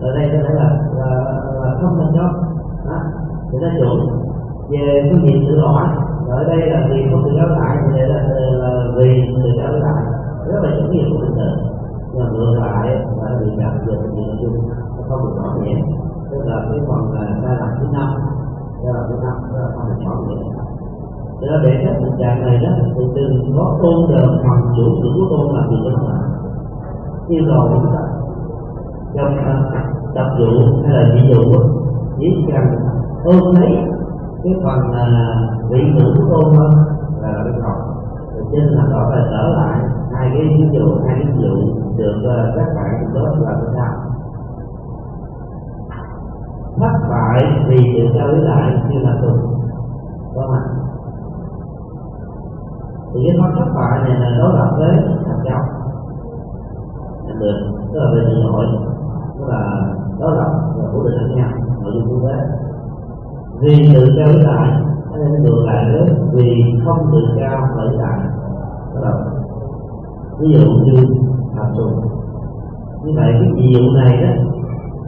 [0.00, 0.68] ở đây có thể là
[0.98, 1.10] là,
[1.60, 2.34] là không thành công
[2.86, 2.98] đó.
[3.50, 3.98] Thì nó chuẩn
[4.70, 5.82] về phương diện tự lỗi
[6.28, 8.20] ở đây là vì không tự cáo lại thì đây là,
[8.62, 9.08] là vì
[9.44, 10.02] tự cáo lại
[10.46, 11.48] rất là chuẩn nghiệp của định từ
[12.12, 12.88] nhưng mà ngược lại
[13.22, 14.56] là bị gặp về phương diện nội dung
[15.08, 15.74] không được rõ nhẹ
[16.30, 18.08] tức là cái phần là sai lầm thứ năm
[18.82, 20.36] sai lầm thứ năm đó là không được rõ nhẹ
[21.40, 24.82] cho nên để các tình trạng này đó thì đừng có tôn đờ phần chủ
[25.02, 26.41] sự của tôn làm gì cho nó
[27.32, 28.02] như rồi chúng ta
[29.14, 29.36] trong
[30.14, 30.50] tập dụ
[30.84, 31.42] hay là ví dụ
[32.18, 32.64] chỉ cần
[33.24, 33.76] ôm lấy
[34.42, 35.06] cái phần à,
[35.70, 36.70] vị ngữ của tôn thôi
[37.22, 37.76] là được học,
[38.34, 39.78] thì trên là đó là trở lại
[40.12, 41.54] hai cái ví dụ hai cái ví dụ
[41.96, 43.94] được uh, các bạn đó là thế nào
[46.80, 49.38] thất bại vì tự trao với lại như là tùng
[50.34, 50.64] có mặt.
[53.14, 55.81] Thì cái thất bại này là đối lập với thành công
[57.40, 57.56] được.
[57.92, 59.64] Tức là về là
[60.18, 61.50] nội của định lẫn nhau.
[61.82, 62.38] Nội dung của thế.
[63.60, 64.82] Vì tự cao với đại
[65.18, 68.18] nên ngược lại nữa vì không tự cao lợi đại.
[68.94, 69.12] Đó là
[70.38, 71.06] ví dụ như
[71.56, 72.00] thành sùng
[73.04, 74.42] như vậy cái ví dụ này đó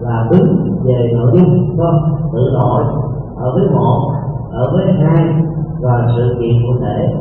[0.00, 1.98] là đứng về nội dung không?
[2.32, 2.84] Tự tội.
[3.36, 4.12] Ở với một,
[4.52, 5.24] ở với hai,
[5.80, 7.14] và sự kiện cụ thể.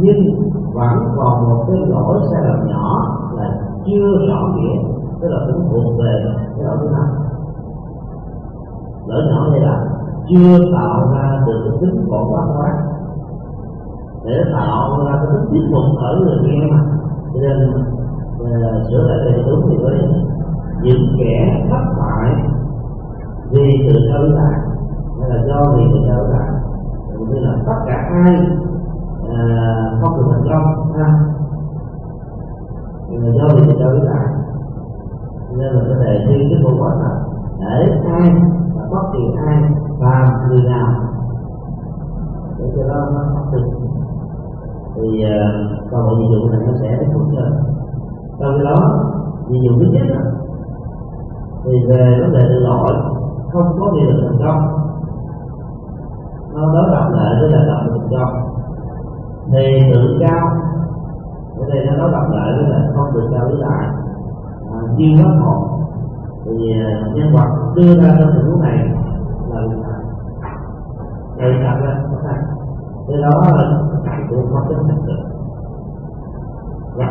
[0.00, 3.50] Nhưng vẫn còn một cái lỗi sai lầm nhỏ là
[3.86, 4.82] chưa rõ nghĩa
[5.20, 6.24] tức là cũng thuộc về
[6.56, 7.06] cái lỗi thứ năm
[9.06, 9.86] lỗi nhỏ đây là
[10.28, 12.72] chưa tạo ra được cái tính phổ quát hóa.
[14.24, 16.80] Để tạo ra cái tính tiếp phục ở người nghe mà.
[17.34, 17.70] Cho nên
[18.42, 19.98] uh, sửa lại về đúng thì với
[20.82, 22.34] những kẻ thất bại
[23.50, 24.60] vì từ cao lại
[25.20, 26.50] hay là do vì tự cao lại
[27.18, 28.36] cũng như là tất cả ai
[29.28, 29.42] à,
[30.00, 31.39] không được thành công ha
[33.20, 34.26] người do vì tự cao lại
[35.56, 37.12] nên là có thể thi cái câu hỏi là
[37.60, 38.30] để ai
[38.74, 39.62] và bất kỳ ai
[39.98, 40.92] và người nào
[42.58, 43.64] để cho đó nó phát triển
[44.94, 47.52] thì uh, còn một ví dụ này nó sẽ đến phút hơn
[48.40, 49.00] trong cái đó
[49.48, 50.20] ví dụ thứ nhất đó,
[51.64, 52.94] thì về vấn đề tự lỗi
[53.52, 54.62] không có gì được thành công.
[56.54, 58.32] Nó đó đọc lại với là đọc thành công.
[59.52, 60.46] Thì tự cao
[61.60, 63.88] cho nên nó nói đọc lại là không tự cao với lại
[64.72, 65.78] à, chuyên pháp một.
[66.44, 68.78] Thì à, nhân vật đưa ra trong tình huống này
[69.50, 70.02] là người thầy
[71.38, 72.38] thầy đặt ra có thầy
[73.08, 75.30] cái đó là thầy của có tính thành tựu
[76.96, 77.06] và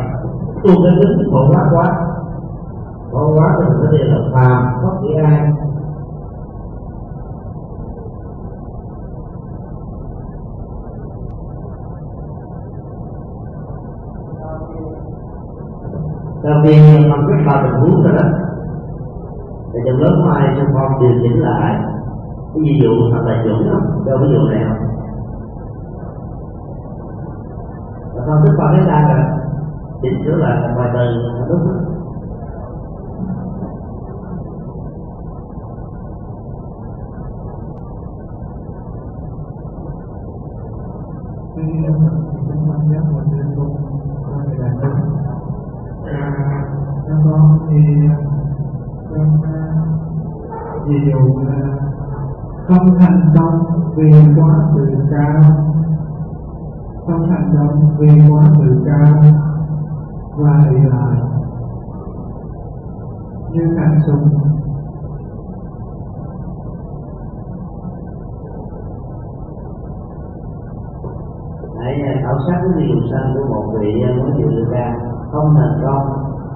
[0.64, 2.06] tu cái tính phổ quát quá.
[3.12, 5.52] Khổ quá thì có thể là phàm bất kỳ ai.
[16.42, 16.74] Sau khi
[17.10, 18.22] phân tích ba tình huống đó
[19.72, 21.74] thì trong lớp mai trong con điều chỉnh lại
[22.54, 24.86] cái ví dụ thật là chuẩn không cho ví dụ này không
[28.14, 29.24] và phân tích ba cái ra rồi
[30.02, 31.04] chỉnh sửa lại một vài từ
[31.48, 31.84] đúng không
[41.56, 42.29] Tuy nhiên,
[50.90, 51.12] ví
[51.46, 51.80] là
[52.68, 53.62] không thành công
[53.96, 55.42] vì quá tự cao.
[57.06, 59.22] Không thành công vì quá tự cao
[60.36, 61.20] và ý lại
[63.52, 64.28] như khăn súng
[71.78, 74.96] hãy à, khảo sát cái điều sanh của một vị à, mới chịu được ra.
[75.32, 76.06] Không thành công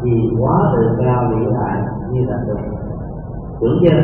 [0.03, 2.84] vì quá tự cao vĩ đại như là được
[3.65, 4.01] tưởng chưa?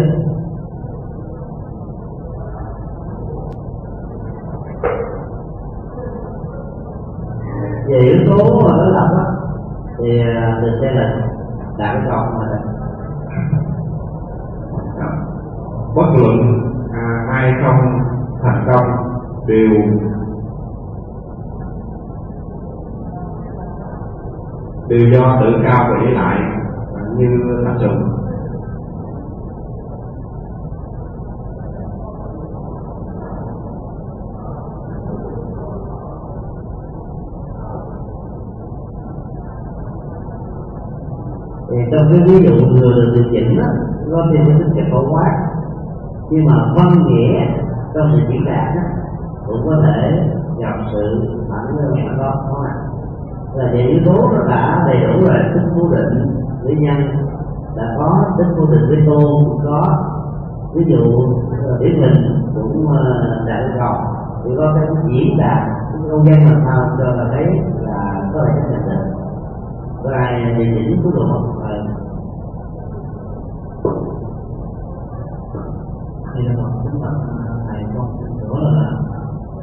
[7.89, 9.25] Về yếu tố mà đối lập á
[9.99, 11.29] thì à, mình được xem là
[11.79, 12.47] đại cộng mà
[15.95, 16.39] bất luận
[16.93, 17.99] à, ai không
[18.43, 18.87] thành công
[19.47, 19.71] đều
[24.89, 26.39] đều do tự cao và lại
[27.17, 27.27] như
[27.65, 28.20] tác dụng
[41.71, 43.67] thì trong cái ví dụ vừa được điều chỉnh đó
[44.07, 45.33] nó thì cái tính chất phổ quát.
[46.31, 47.47] Nhưng mà văn nghĩa
[47.95, 48.83] trong sự diễn đạt đó,
[49.47, 52.75] cũng có thể gặp sự phản ứng đó có ạ?
[53.55, 56.97] Là những yếu tố nó đã đầy đủ rồi tính cố định với nhân
[57.77, 59.83] đã có tính cố định với tôn cũng có.
[60.75, 61.05] Ví dụ
[61.81, 63.05] điển hình cũng ờ,
[63.47, 63.95] đại cầu
[64.45, 65.63] thì có cái diễn đạt
[65.93, 67.45] cái không gian làm sao cho là thấy
[67.81, 69.10] là có thể chấp nhận được
[70.11, 71.57] có địa điều chỉnh cuối cùng không
[76.35, 77.09] thì là một chúng ta
[77.69, 78.09] thầy con
[78.39, 78.91] nữa là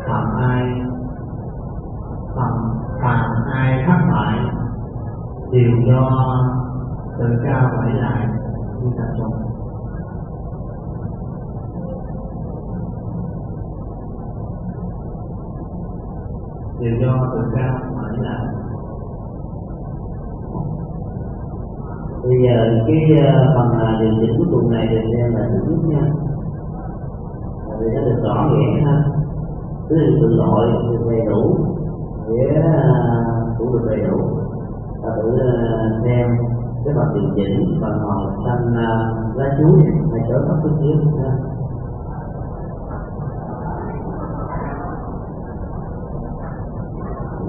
[0.08, 0.82] phạm ai
[2.36, 2.54] phạm
[3.02, 4.39] phạm ai thất bại
[5.52, 6.10] đều do
[7.20, 8.28] tự cao và lại
[8.82, 9.34] như tập trung
[16.80, 18.66] đều do tự cao và lại
[22.28, 22.57] bây giờ
[22.88, 26.11] cái ờ, phần ờ, điều chỉnh cuối cùng này được xem là thứ nhất nha.
[27.80, 29.03] Vì nó được rõ nghĩa ha.
[29.89, 31.55] Cứ là tự loại được đầy đủ.
[32.30, 32.93] Nghĩa à,
[33.57, 34.17] cũng được đầy đủ.
[35.03, 36.28] Ta thử ờ, xem
[36.86, 40.95] cái phần điều chỉnh phần màu xanh à, lá chuối hay trở tóc chút xíu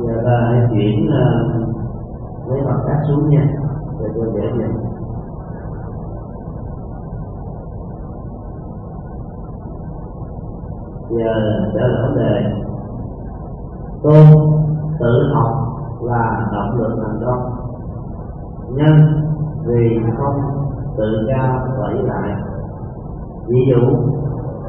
[0.06, 3.67] giờ ta hãy chuyển uh, lấy mặt cát xuống nha
[4.00, 4.70] để tôi dễ nhìn
[11.10, 11.34] giờ
[11.74, 12.52] trở lại vấn đề.
[14.02, 14.26] Tôn
[15.00, 15.52] tự học
[16.02, 17.54] là động lực thành công
[18.68, 19.24] nhân
[19.66, 20.40] vì không
[20.96, 22.36] tự cao và ý lại.
[23.46, 23.96] Ví dụ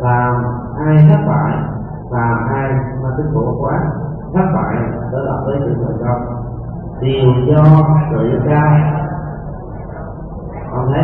[0.02, 0.44] làm
[0.86, 1.58] ai thất bại
[2.12, 2.72] làm ai
[3.04, 3.80] mà tính khổ quá
[4.34, 4.76] thất bại
[5.12, 6.40] đó là với sự thành công
[7.02, 7.64] điều do
[8.12, 8.99] tự cao
[10.90, 11.04] không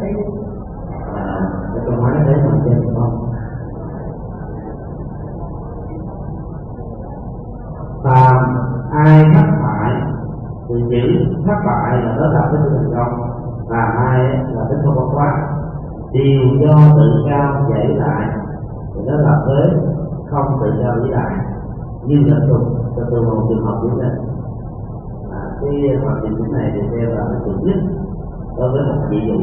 [0.00, 0.12] thấy
[1.14, 1.40] à,
[1.74, 3.30] cái câu nói đấy mà trên không
[8.04, 8.36] phàm
[8.90, 9.92] ai thất bại
[10.68, 13.30] thì chữ thất bại là đó là cái sự thành công
[13.68, 15.48] và ai là tính không có quá
[16.12, 18.28] điều do tự cao dễ lại
[18.94, 19.78] thì đó là thế
[20.30, 21.36] không tự cao vĩ đại
[22.04, 22.62] như là tục
[22.96, 24.27] cho tôi một trường hợp như thế
[25.60, 27.78] cái hoàn trình chứng này thì theo là cái chuẩn nhất
[28.56, 29.34] đối với một ví dụ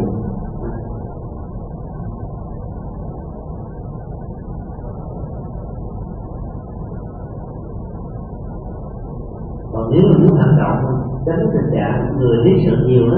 [9.76, 13.18] còn nếu mình muốn hành động, tránh tình trạng người biết sự nhiều đó,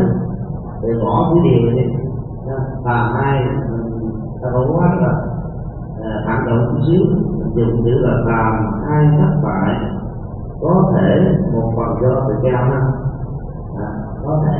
[0.81, 1.93] thì bỏ cái điều đi.
[2.83, 3.43] Và hai
[4.41, 5.13] ta có quá là
[6.03, 7.01] à, hoạt động chút xíu,
[7.55, 8.53] dùng chữ là làm
[8.89, 9.96] ai thất bại
[10.62, 12.82] có thể một phần do tự cao ha.
[13.78, 13.89] À,
[14.26, 14.58] có thể.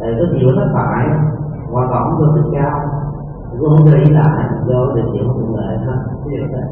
[0.00, 1.06] Tại có nhiều thất bại
[1.72, 2.80] hoàn động do tự cao
[3.50, 5.96] cũng không nghĩ lại do điều kiện thuận lợi ha.
[6.24, 6.64] Cái điều đó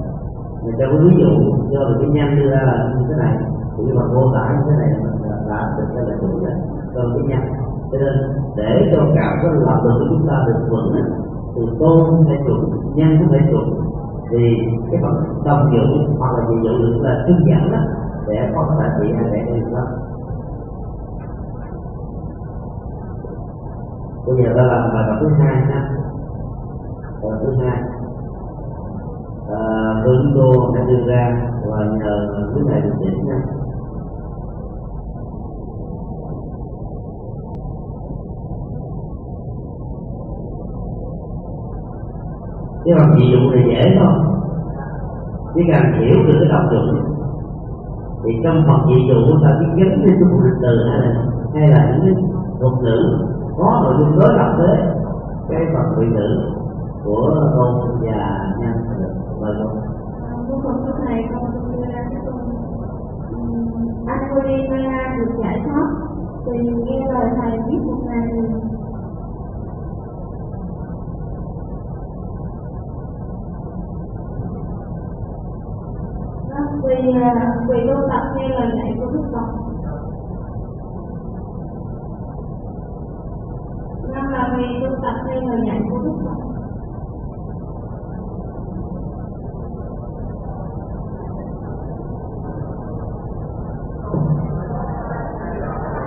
[0.65, 1.31] mình cho cái ví dụ
[1.71, 3.37] do được cái nhanh đưa ra là như thế này
[3.77, 6.55] cũng như là mô tả như thế này mình đã được cái là đúng rồi
[6.95, 7.53] cho cái nhanh.
[7.93, 8.15] Cho nên
[8.57, 10.93] để cho cảm cái lập được của chúng ta được vững
[11.55, 12.61] thì tôn phải chuẩn
[12.95, 13.65] nhanh cũng phải chuẩn
[14.31, 14.39] thì
[14.91, 15.15] cái phần
[15.45, 17.79] tâm dưỡng hoặc là gì dưỡng được là đơn giản đó
[18.29, 19.87] để có thể chỉ hay để đi đó
[24.27, 25.89] bây giờ ta làm bài tập thứ hai ha.
[27.23, 27.83] Bài tập thứ hai.
[29.49, 29.63] À,
[30.05, 33.41] tôi chúng đã đưa ra và nhờ quý thầy được biết nha.
[42.85, 44.19] Cái bằng ví dụ này dễ không?
[45.55, 47.06] Chỉ cần hiểu được cái động dụng
[48.27, 51.25] thì trong phần dị dụ chúng ta biết gắn với cái lịch từ hay là
[51.55, 52.15] hay là những cái
[52.61, 52.99] thuật ngữ
[53.59, 54.77] có nội dung đối lập với
[55.49, 56.29] cái phần vị ngữ
[57.05, 57.71] của tôn
[58.01, 58.75] và nhân
[59.41, 59.77] mời con.
[60.49, 62.35] Vô cùng lúc này con đưa ra cái câu
[65.19, 65.87] được giải thoát.
[66.47, 68.26] Thì nghe lời thầy viết một ngày
[76.87, 76.95] vì
[77.69, 79.49] quỳ à, tu tập theo lời dạy của Đức Phật.
[84.15, 86.37] Năm là quỳ tu tập theo lời dạy của Đức Phật.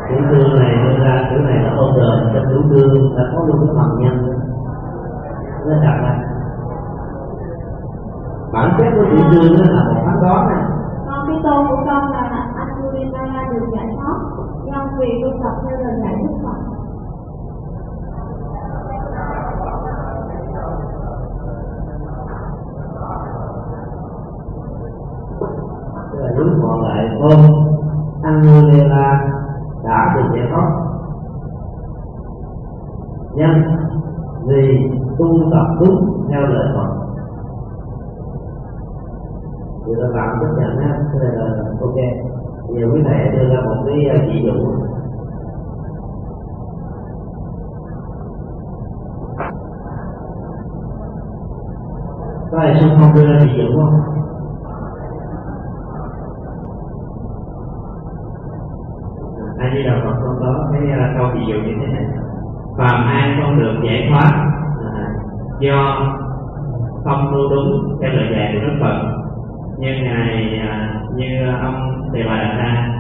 [0.09, 0.15] Chủ
[0.59, 3.75] này đưa ra, chủ này là không đời trong chủ trương đã có luôn cái
[3.75, 4.39] phần nhân.
[5.67, 6.25] Nó đặt là
[8.53, 10.68] bản chất của tiểu trương nó là một phán đoán này
[11.43, 14.19] tôn của con là Angelina được giải thoát
[14.65, 16.59] nhân vì tu tập theo lời dạy Đức Phật.
[26.11, 27.39] Tức là rút gọn lại tôn
[28.23, 29.29] Angela
[29.83, 30.89] đã được giải thoát
[33.35, 33.63] nhân
[34.47, 36.99] vì tu tập đúng theo lời Phật
[39.85, 41.95] thì ta làm chấp nhận á cái này là ok
[42.67, 44.51] bây giờ quý thầy đưa ra một cái uh, ví dụ
[52.51, 54.01] có ai xung phong đưa ra ví dụ không
[59.57, 62.05] ai đi đầu Phật con có cái uh, câu ví dụ như thế này
[62.79, 64.31] phàm ai không được giải thoát
[64.93, 65.13] à,
[65.59, 65.99] do
[67.03, 68.97] không tu đúng theo lời dạy của Đức Phật.
[69.77, 71.25] Như ngài à, như
[71.61, 72.95] ông thầy bà đạt đa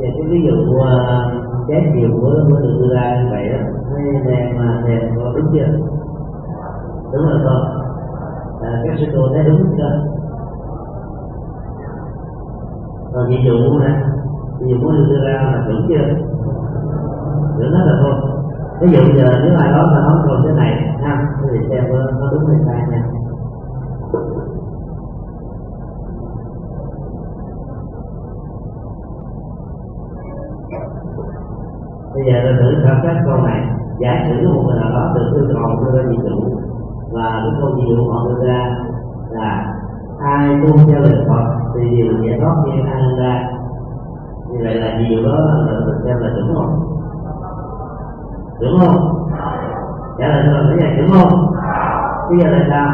[0.00, 0.86] giờ cái ví dụ uh,
[1.68, 3.58] trái mới mới được đưa ra như vậy đó
[3.94, 4.82] hay đem mà
[5.16, 6.05] có đúng chưa?
[7.16, 7.62] Đúng rồi con
[8.60, 8.72] vâng.
[8.72, 10.04] à, các sư cô thấy đúng chưa?
[13.12, 14.02] Rồi nhiệm vụ nè
[14.60, 16.06] nhiệm vụ được đưa ra là đúng chưa?
[17.58, 18.14] Đúng hết là thôi.
[18.80, 21.84] Ví dụ giờ nếu ai đó mà nói câu thế này ha thì xem
[22.20, 23.02] nó đúng hay sai nha.
[32.14, 33.68] Bây giờ tôi thử khảo sát câu này.
[33.98, 36.65] Giả sử một người nào đó được yêu cầu đưa ra nhiệm vụ
[37.12, 38.76] và cái câu nhiệm vụ họ đưa ra
[39.30, 39.74] là
[40.18, 41.44] ai tuân theo lời Phật
[41.74, 43.48] thì điều giải thoát như an ra.
[44.50, 46.72] Như vậy là điều đó là được xem là đúng không?
[48.60, 49.28] Đúng không?
[50.18, 51.52] Trả lời cho mình là đúng không?
[52.28, 52.88] Bây giờ là sao?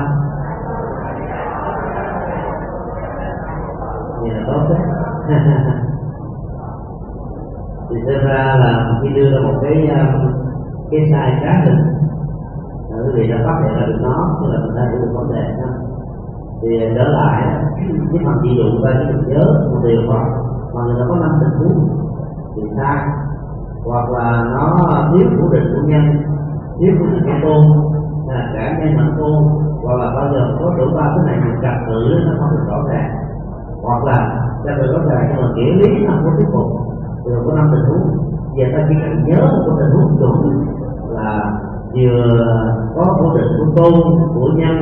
[4.23, 4.79] Thì là tốt đấy.
[7.91, 10.33] Thì xem ra là khi đưa ra một cái um,
[10.91, 11.79] cái sai trái hình
[13.15, 15.45] vị đã phát hiện ra được nó, tức là mình đã hiểu được vấn đề
[15.61, 15.71] ha
[16.63, 17.43] thì trở lại,
[18.13, 20.27] cái phần dị dụ ta chỉ nhớ, một điều hoặc
[20.75, 21.89] mà người ta có năm tình huống
[22.55, 22.99] thì sai
[23.85, 24.69] hoặc là nó
[25.13, 26.05] thiếu của định của nhân,
[26.79, 27.63] thiếu của cái tôn,
[28.27, 29.43] là cả nhân lẫn tôn,
[29.83, 32.65] hoặc là bao giờ có đủ ba cái này mình gặp tự, nó không được
[32.69, 33.11] rõ ràng.
[33.83, 34.19] Hoặc là
[34.65, 36.69] cho người rõ ràng nhưng mà nghĩa lý nó không thuyết phục
[37.25, 38.05] thường có năm tình huống
[38.57, 40.65] giờ ta chỉ cần nhớ một tình huống chuẩn
[41.09, 41.53] là
[41.95, 42.45] vừa
[42.97, 43.95] có cố định của tôn
[44.35, 44.77] của nhân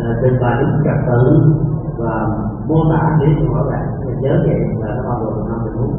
[0.00, 1.52] à, trình bày đúng trật tự
[1.98, 2.26] và
[2.68, 5.96] mô tả kỹ cho mọi bạn nhớ vậy là nó bao gồm năm tình huống.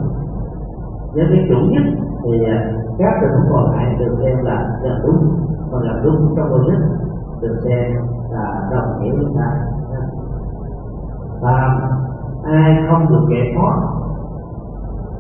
[1.14, 1.84] Với cái chủ nhất
[2.24, 5.36] thì à, các tình huống còn lại được xem là là đúng,
[5.72, 6.80] còn là đúng trong logic
[7.42, 7.92] được xem
[8.30, 9.52] là đồng nghĩa với ta.
[11.42, 11.80] Và
[12.44, 13.76] ai không được giải thoát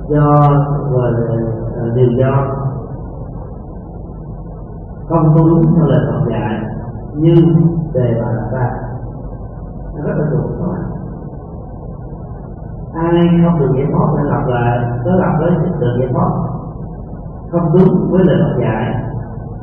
[0.07, 0.35] do
[0.91, 1.11] và
[1.95, 2.55] điều do
[5.11, 6.63] không có đúng theo lời Phật dạy
[7.15, 7.33] như
[7.93, 8.71] đề bà đặt ra
[9.95, 11.01] nó rất là đúng các
[12.93, 16.31] ai không được giải thoát phải lập lại có lập với được giải thoát.
[17.51, 19.03] Không đúng với lời Phật dạy,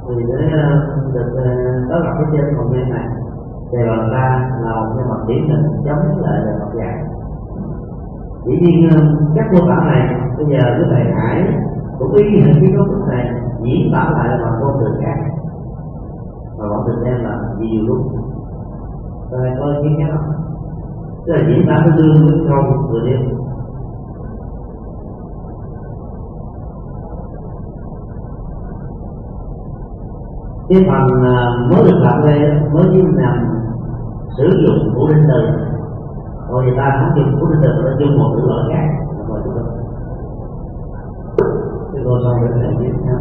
[0.09, 1.31] thì để ờ, được
[1.91, 3.07] đó gặp cái trên phòng nhân này.
[3.73, 7.05] Đề bà ra là một cái mặt điển hình chống lại lời Phật dạy.
[8.47, 9.01] Dĩ nhiên ờ,
[9.35, 11.47] các mô tả này, bây giờ cái thầy hải
[11.99, 13.33] cũng ý hình cái cấu trúc này
[13.63, 15.17] diễn tả lại là bằng ngôn từ khác
[16.69, 17.99] và bọn em xem là nhiều lúc.
[19.31, 20.19] Rồi coi kiến nhau
[21.27, 23.21] tức là diễn tả cái lương với câu vừa đêm.
[30.69, 32.41] Cái phần à, mới được làm đây
[32.73, 33.37] mới chỉ làm
[34.37, 35.41] sử dụng của linh từ
[36.49, 38.89] rồi người ta không dùng của linh từ nó dùng một từ loại khác
[39.29, 39.63] rồi chúng ta.
[41.93, 43.19] Cái cô xong để thầy viết nha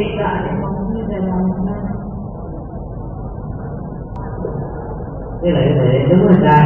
[0.00, 1.42] thì bị gọi là một như bài lời
[5.42, 6.62] cái này thì đúng hay sai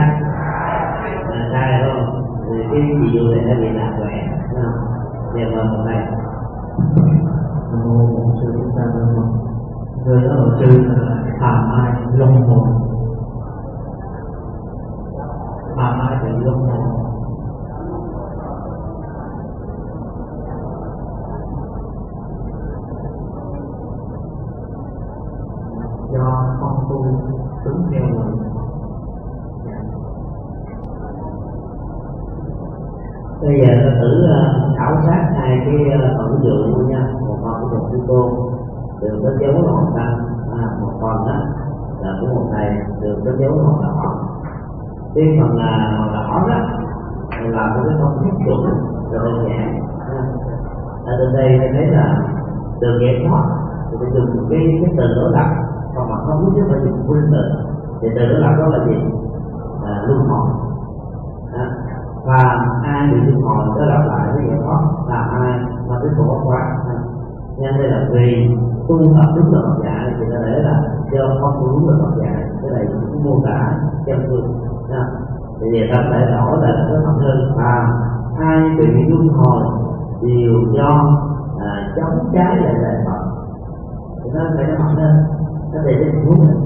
[1.28, 2.24] là sai không?
[2.48, 4.78] Thì cái ví dụ này nó bị lạc quẻ đúng không?
[5.34, 5.96] Giờ mời một thầy.
[7.70, 9.22] Nam mô bổn sư thích ca mâu ni.
[10.04, 12.68] Người đó là sư là phàm ai long hồn
[15.76, 17.13] phàm ai bị long hồn
[26.14, 26.24] cho
[26.60, 27.06] con tu
[27.64, 28.32] đúng theo lời
[33.42, 37.12] bây giờ ta thử ờ, khảo sát hai cái uh, ẩn dụ nha.
[37.28, 38.30] Một phần của một sư cô.
[39.00, 40.16] Được có dấu màu tăng
[40.58, 41.36] à, một phần đó
[42.00, 42.70] là của một thầy.
[43.00, 44.24] Được có dấu màu đỏ
[45.14, 46.58] cái phần là màu đỏ đó
[47.40, 48.60] là một cái công thức chuẩn
[49.12, 49.80] rồi đơn giản
[51.04, 52.22] ở trên đây ta thấy là
[52.80, 53.44] từ giải thoát
[53.90, 55.63] thì phải dùng cái cái từ đối lập
[55.96, 57.42] còn mà không biết phải dùng nguyên từ
[58.00, 58.96] thì từ đó là đó là gì?
[59.84, 60.48] À, luân hồi.
[61.52, 61.66] À,
[62.26, 65.04] và ai bị luân hồi đó là lại cái nghĩa đó?
[65.08, 66.60] Là ai mà cái khổ quá
[67.58, 68.56] nên đây là vì
[68.88, 70.82] tu tập đúng là Phật dạy thì ta để là
[71.12, 74.54] do không đúng là Phật dạy cái này cũng mô tả chân phương
[74.90, 75.04] à.
[75.60, 77.88] thì vậy ta phải đổi là cái phần hơn và
[78.38, 79.64] ai bị luân hồi
[80.22, 81.20] đều do
[81.60, 83.24] à, chống trái lại lời Phật.
[84.24, 85.16] Thì nó phải nó mạnh hơn
[85.74, 86.56] nó về cái tình huống này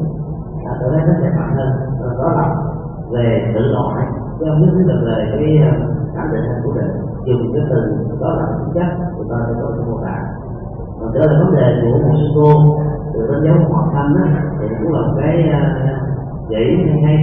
[0.66, 1.70] à, tôi thấy nó sẽ mạnh hơn.
[2.18, 2.56] Đó là
[3.12, 4.06] về tự loại
[4.38, 6.90] chứ không nhất là về cái ờ, cảm định của định
[7.26, 7.80] dùng cái từ
[8.20, 10.16] đó là thực chất của ta sẽ có mô tả
[11.00, 12.78] còn trở lại vấn đề của một sư cô
[13.14, 15.61] từ đánh giáo họ thanh á thì cũng là một cái ờ,
[16.48, 17.16] dễ hay hay.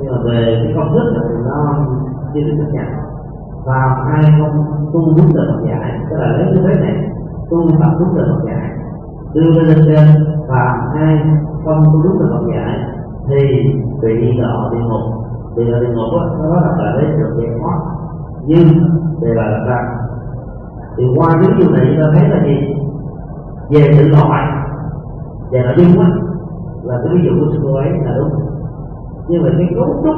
[0.00, 1.86] Nhưng mà về cái công thức thì nó
[2.34, 2.86] chưa được chấp nhận.
[3.66, 7.10] Và ai không tu đúng lời Phật dạy tức là lấy cái thế này
[7.50, 8.70] tu tập đúng lời Phật dạy
[9.34, 11.18] đưa lên trên và ai
[11.64, 12.80] không tu đúng được học dạy
[13.28, 13.36] thì
[14.02, 15.24] bị đọa địa ngục.
[15.56, 17.78] Bị đọa địa ngục đó, nó là là lấy được giải thoát
[18.46, 18.68] nhưng
[19.20, 19.84] đề là là sao?
[20.96, 22.74] Thì qua những điều này chúng ta thấy là gì?
[23.70, 24.52] Về tự loại
[25.50, 26.10] về nội dung á
[26.82, 28.30] là cái ví dụ của sư cô ấy là đúng.
[29.28, 30.16] Nhưng mà cái cấu trúc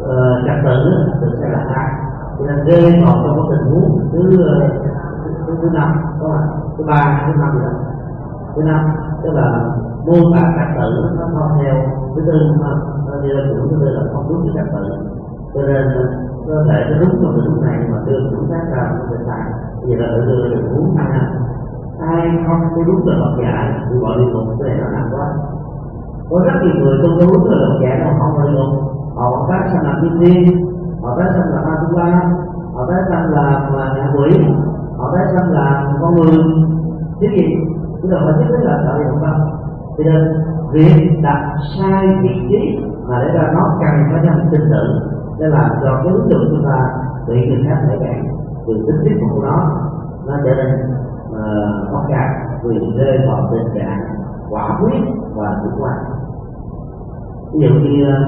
[0.00, 1.88] ờ, trật tự thì sẽ là sai.
[2.38, 4.36] Cho nên rơi vào trong cái tình huống thứ
[5.46, 6.46] thứ, thứ năm đó là
[6.78, 7.72] thứ ba thứ năm rồi
[8.56, 8.80] thứ năm,
[9.22, 9.74] tức là
[10.06, 10.88] buôn tả các tự
[11.18, 11.74] nó không theo
[12.14, 12.38] thứ tư,
[13.06, 14.84] nó đi ra chủ thứ tư là không đúng với các tự
[15.54, 15.84] cho nên
[16.46, 19.16] có thể nó đúng trong cái lúc này mà đưa chủ khác ra nó sẽ
[19.26, 19.42] sai
[19.86, 21.20] vì là tự đưa được huống hai
[22.00, 25.08] ai không có đúng lời học dạy thì gọi đi một cái này nó nặng
[25.12, 25.26] quá.
[26.30, 28.58] Có rất nhiều người không có đúng lời học dạy mà không gọi đi
[29.16, 30.66] họ tái sanh làm thiên tiên
[31.02, 32.30] họ tái sanh làm ma tu la
[32.74, 34.30] họ tái sanh làm nhà quỷ,
[34.98, 36.34] họ tái sanh làm con người
[37.20, 37.56] chứ gì
[38.02, 39.20] chúng ta phải nhất là tạo gì không
[39.96, 40.42] cho nên,
[40.72, 42.78] việc đặt sai vị trí
[43.08, 44.92] mà để ra nó cần phải trong tin tưởng,
[45.38, 46.78] để làm cho cái ứng dụng chúng ta
[47.28, 48.24] bị người khác thể cản
[48.66, 49.58] từ tính tiếp của nó
[50.26, 50.70] nó trở nên
[51.32, 51.44] ờ,
[51.92, 52.30] có gạt
[52.64, 54.00] vì rơi vào tình trạng
[54.50, 55.00] quả quyết
[55.34, 55.98] và chủ quan.
[57.52, 58.18] Ví dụ như ờ,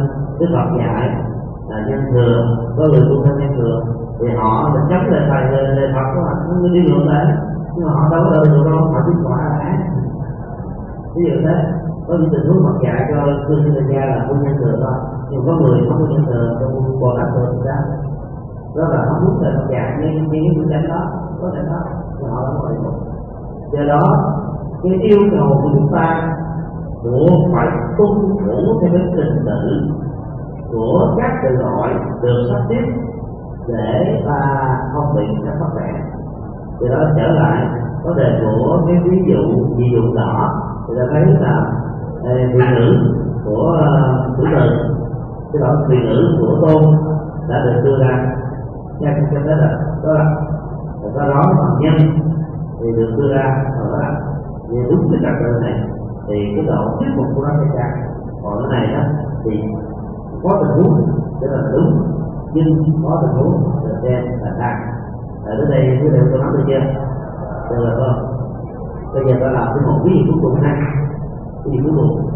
[0.41, 1.25] đức phật dạy
[1.69, 3.81] là nhân thừa có người tu theo nhân thừa
[4.21, 7.27] thì họ đã chấm lên thầy lên lên phật của họ người đi ngược lại
[7.75, 9.79] nhưng mà họ đâu có đời được đâu họ biết quả là ác
[11.15, 11.57] ví dụ thế,
[12.07, 14.77] có những tình huống mặc dạy cho cư sinh ra gia là không nhân thừa
[14.83, 14.97] thôi,
[15.31, 17.83] nhưng có người không quân nhân thừa trong bồ tát thừa thì sao?
[18.77, 21.03] Đó là nó muốn lời mặc dạy nhưng những cái chánh đó,
[21.41, 21.81] có thể đó
[22.19, 22.97] thì họ đã gọi một.
[23.73, 24.03] Do đó,
[24.83, 26.35] cái yêu cầu của chúng ta
[27.03, 27.67] của phải
[27.99, 28.11] tuân
[28.45, 29.63] thủ theo cái trình tự
[30.73, 31.89] của các tự gọi
[32.23, 32.85] được sắp xếp
[33.69, 34.41] để ta
[34.93, 36.18] không bị các phát rẻ
[36.81, 37.67] từ đó trở lại,
[38.05, 40.63] có đề của cái ví dụ ví dụ đỏ.
[40.89, 41.73] Thì ta thấy là
[42.23, 43.15] thị ngữ
[43.45, 44.69] của ờ, chủ từ,
[45.53, 46.83] cái đó thị ngữ của tôn
[47.49, 48.37] đã được đưa ra.
[49.01, 50.37] Nghe cái đó là đó là
[51.15, 52.11] do đó bằng nhân
[52.81, 53.65] thì được đưa ra.
[53.79, 54.09] Ở đó
[54.69, 55.89] như đúng cái trật tự này,
[56.29, 57.91] thì cái độ thuyết phục của nó sẽ cao
[58.43, 59.03] còn cái này đó,
[59.45, 59.63] thì
[60.43, 61.07] có tình huống
[61.41, 62.03] để là đúng,
[62.53, 64.75] nhưng có tình huống, là xem là sai
[65.45, 66.81] ở tới đây quý vị có nắm được chưa?
[67.71, 68.39] Được rồi không
[69.15, 70.77] bây giờ ta làm cái một quý vị cuối cùng này.
[71.65, 72.31] Quý vị cuối cùng.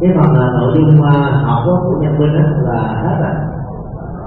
[0.00, 3.34] Cái phần uh, nội dung uh, học của nhân minh đó là hết rồi.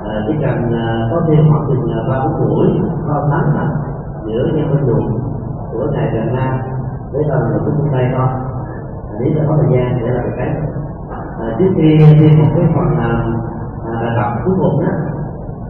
[0.10, 2.68] À, chỉ cần uh, có thêm khoảng chừng ba bốn buổi
[3.08, 3.70] ba tháng là
[4.26, 5.20] giữa nhân minh dùng
[5.72, 6.60] của ngài trần nam
[7.14, 8.28] với phần nội dung đây thôi.
[9.20, 10.56] Nếu là có thời gian để làm cái.
[11.40, 13.26] À, trước khi thêm một cái phần à,
[13.86, 14.92] bài tập cuối cùng đó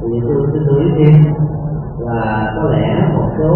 [0.03, 1.33] thì tôi xin lưu ý thêm
[1.97, 3.49] là có lẽ một số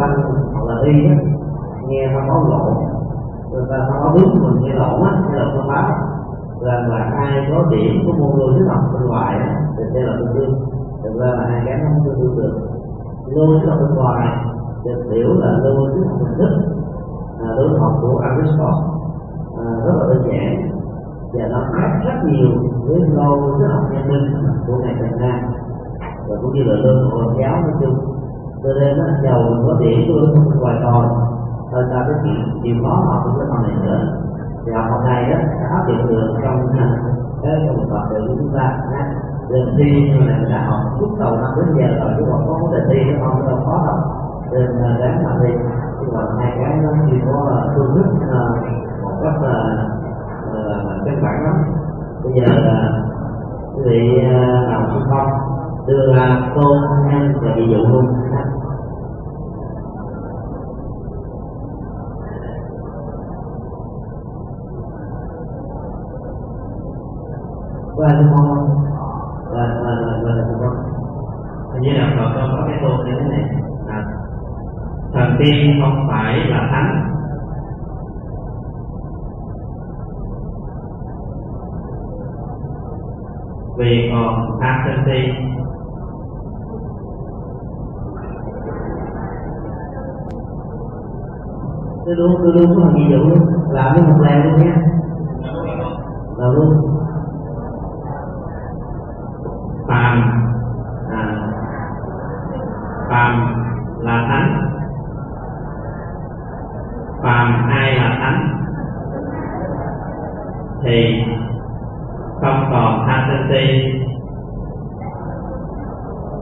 [0.00, 0.16] băng
[0.52, 1.16] hoặc là đi á
[1.88, 2.74] nghe nó có lộn
[3.52, 5.90] người ta nó có đúng mình nghe lộn á hay là thông báo
[6.60, 10.00] rằng là ai có điểm của môn người thích học bên ngoài á thì sẽ
[10.00, 10.54] là tương đương
[11.02, 12.54] thực ra là hai cái nó không tương đương được.
[13.26, 14.36] Lô sinh học bên ngoài
[14.84, 16.50] được hiểu là lô thích học hình thức
[17.38, 18.82] là đối học của Aristotle
[19.58, 20.70] à, rất là đơn giản.
[21.32, 22.50] Và nó khác rất nhiều
[22.86, 24.34] với lô sinh học nhân minh
[24.66, 25.38] của ngày Việt Nam
[26.28, 27.96] và cũng như là lương của Phật giáo nói chung.
[28.62, 31.04] Cho nên nó giàu có điểm của lương bên ngoài còn
[31.72, 34.00] hơn ta cái chuyện chịu khó học cũng cái phần này nữa.
[34.64, 36.58] Thì học phần này đó, đã áp dụng được trong
[37.42, 38.66] cái trong tập tự của chúng ta.
[39.50, 42.58] Nên thi như là đã học lúc đầu năm đến giờ rồi chứ còn có
[42.62, 43.46] vấn đề thi nó không?
[43.48, 43.98] Đâu khó đâu.
[44.52, 44.66] Nên
[45.00, 45.52] ráng mà thi
[46.00, 48.48] chứ còn hai cái nó chỉ có ờ, phương thức ờ,
[49.02, 49.54] một cách ờ,
[50.52, 51.56] là căn bản lắm.
[52.24, 53.02] Bây giờ là
[53.74, 54.22] quý vị
[54.70, 55.53] nào xung phong
[55.86, 56.78] đưa ra tôn
[57.10, 58.06] nhân và ví dụ luôn
[67.96, 68.84] qua xung phong không
[69.52, 70.94] là là là là là
[71.74, 73.44] hình như là Phật có cái tôn như thế này.
[73.88, 74.04] À,
[75.12, 77.10] thần tiên không phải là thánh.
[83.78, 85.53] Vì còn tham sân si
[92.06, 93.34] tôi luôn tôi luôn có một ví dụ
[93.70, 94.76] làm cái một lần luôn nha
[96.36, 96.90] là luôn.
[99.88, 100.22] Phàm
[101.10, 101.48] à,
[103.10, 103.54] phàm
[103.98, 104.70] là thánh.
[107.22, 108.48] Phàm ai là thánh?
[110.82, 111.24] Thì
[112.40, 113.92] không còn tham sân si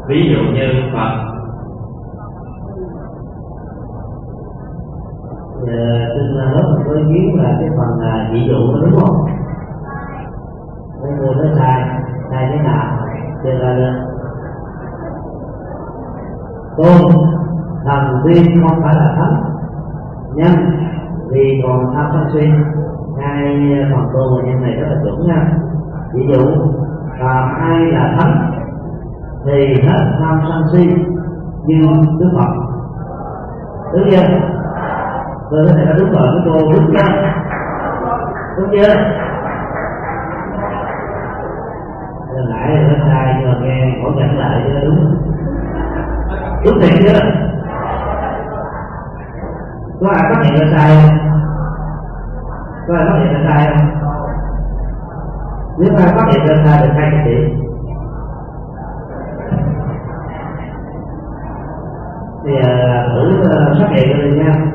[0.09, 1.31] ví dụ như phật.
[5.66, 9.26] Giờ lớp mình có ý kiến là cái phần là ví dụ đó, đúng không?
[11.02, 11.82] Mấy người nó sai
[12.30, 12.97] sai thế nào?
[13.43, 13.94] Thì là
[16.76, 17.12] tôn,
[17.84, 19.43] thần tiên không phải là thánh.
[20.34, 20.52] Nhân,
[21.30, 22.51] vì còn tham sân suy
[23.18, 25.52] hai à, phần tôn và nhân này rất là chuẩn nha.
[26.14, 26.47] Ví dụ
[27.20, 28.52] và ai là thánh.
[29.44, 30.89] Thì hết tham sân si
[31.66, 31.86] như
[32.18, 32.52] đức phật.
[33.93, 34.52] Thứ chưa?
[35.53, 37.35] Rồi cái này đúng rồi cái cô đúng nha.
[38.57, 38.95] Đúng chưa?
[42.29, 45.16] Hồi nãy nó sai nhưng mà nghe khổ chặn lại cho đúng.
[46.65, 47.20] Đúng thiệt chưa
[50.01, 51.19] có ai phát hiện ra sai không?
[52.89, 53.89] Có ai phát hiện ra sai không?
[55.79, 57.59] Nếu ai phát hiện ra sai được hai cái điểm
[62.45, 64.72] thì à, thử à, xác hiện hiện đi nha.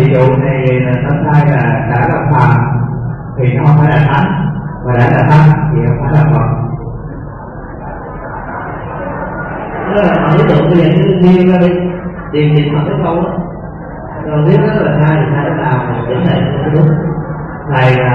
[0.00, 2.60] Ví dụ này là nó sai là đã là phàm
[3.38, 4.30] thì nó không phải là thánh
[4.84, 6.46] và đã là thánh thì không phải là Phật.
[9.94, 11.68] Đó là ở tượng bây giờ cứ nghiêng ra đi
[12.32, 13.30] điền điền mặt cái câu đó
[14.24, 16.88] rồi biết đó là sai thì sai cái nào mà điểm này không đúng.
[17.74, 18.09] Thầy là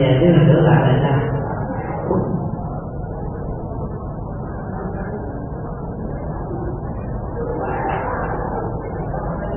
[0.00, 1.18] về cái lần nữa là tại sao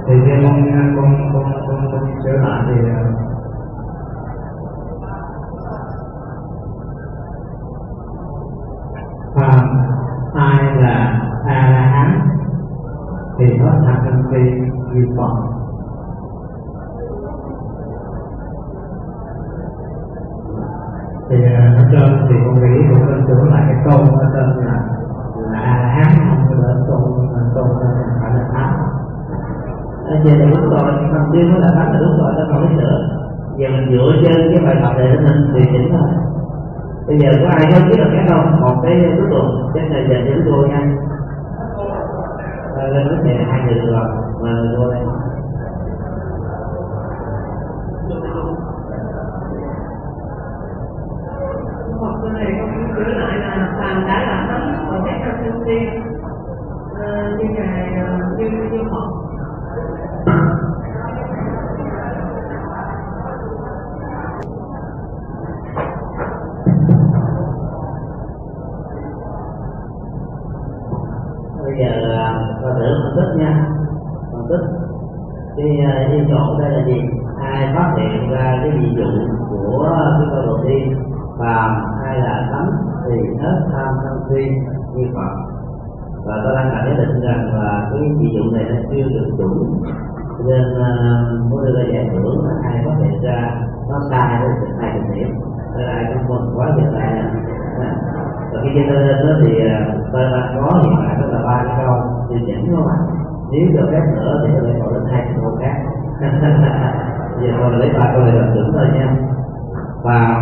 [0.07, 0.55] thì theo con
[0.95, 3.12] con con con con sửa lại thì ờ,
[22.33, 24.75] thì con nghĩ cũng nên tưởng là cái tôn ở tên là
[25.51, 26.11] là a hán
[26.47, 27.01] không là tôn
[27.55, 28.73] câu câu không phải là thánh
[30.09, 32.61] à, giờ thì lúc rồi mình chưa nói là thánh là lúc rồi nó còn
[32.61, 33.13] biết sửa
[33.57, 36.09] giờ mình dựa trên cái bài tập này mình điều chỉnh thôi.
[37.07, 38.61] Bây giờ có ai có biết là cái không?
[38.61, 40.81] Một cái cuối tuần chắc là giờ đến cô nha.
[42.93, 44.07] Lên vấn đề hai người rồi.
[44.41, 44.99] Mà người
[99.43, 101.95] thì à, tôi đang có hiện tại đó là ba cái câu
[102.29, 102.97] điều chỉnh nó không ạ
[103.51, 105.75] nếu được phép nữa thì tôi lại còn lên hai cái câu khác.
[107.41, 109.15] Giờ tôi lấy ba câu này là chuẩn rồi nha.
[110.03, 110.41] Và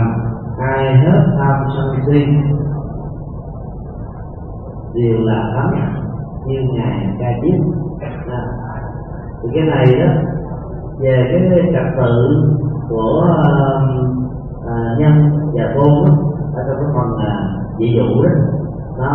[0.58, 2.26] ai hết tham sân si
[4.94, 5.72] đều là thắng
[6.46, 7.58] như ngài ca chiếc
[8.32, 8.42] à,
[9.42, 10.14] thì cái này đó
[11.00, 12.44] về cái trật tự
[12.90, 13.72] của à,
[14.68, 16.14] à nhân và tôn đó,
[16.56, 18.30] ở trong cái phần uh, dị dụ đó
[19.02, 19.12] nó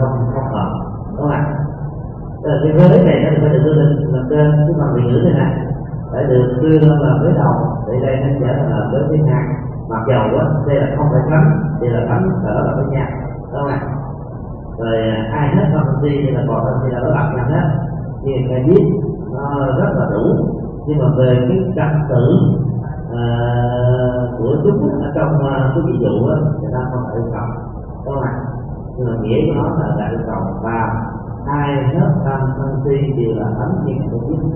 [0.00, 0.68] không không còn.
[1.16, 1.44] Có mặt
[2.42, 5.02] tức là cái vế này nó phải được đưa lên làm trên cái phần vị
[5.02, 5.48] ngữ này nè
[6.12, 7.54] phải được đưa lên là vế đầu.
[7.86, 9.44] Để đây nó sẽ là vế thứ hai
[9.88, 11.44] mặc dầu á đây là không phải cấm
[11.80, 13.06] đây là cấm là đó là với nhà.
[13.52, 13.80] Đúng không ạ?
[14.78, 17.66] Rồi à, ai hết công ty thì là còn ty là nó đặt nhau hết.
[18.24, 18.84] Thì cái biết
[19.32, 20.24] nó rất là đủ.
[20.86, 22.24] Nhưng mà về cái trật tự
[23.14, 27.26] uh, của chúng ở trong uh, cái ví dụ á người ta không phải yêu
[27.32, 27.46] cầu
[28.04, 28.32] đúng không ạ?
[28.98, 31.06] Mà nghĩa của nó là đại cầu và
[31.46, 34.50] ai hết tâm sân si đều là tấm thiện của chúng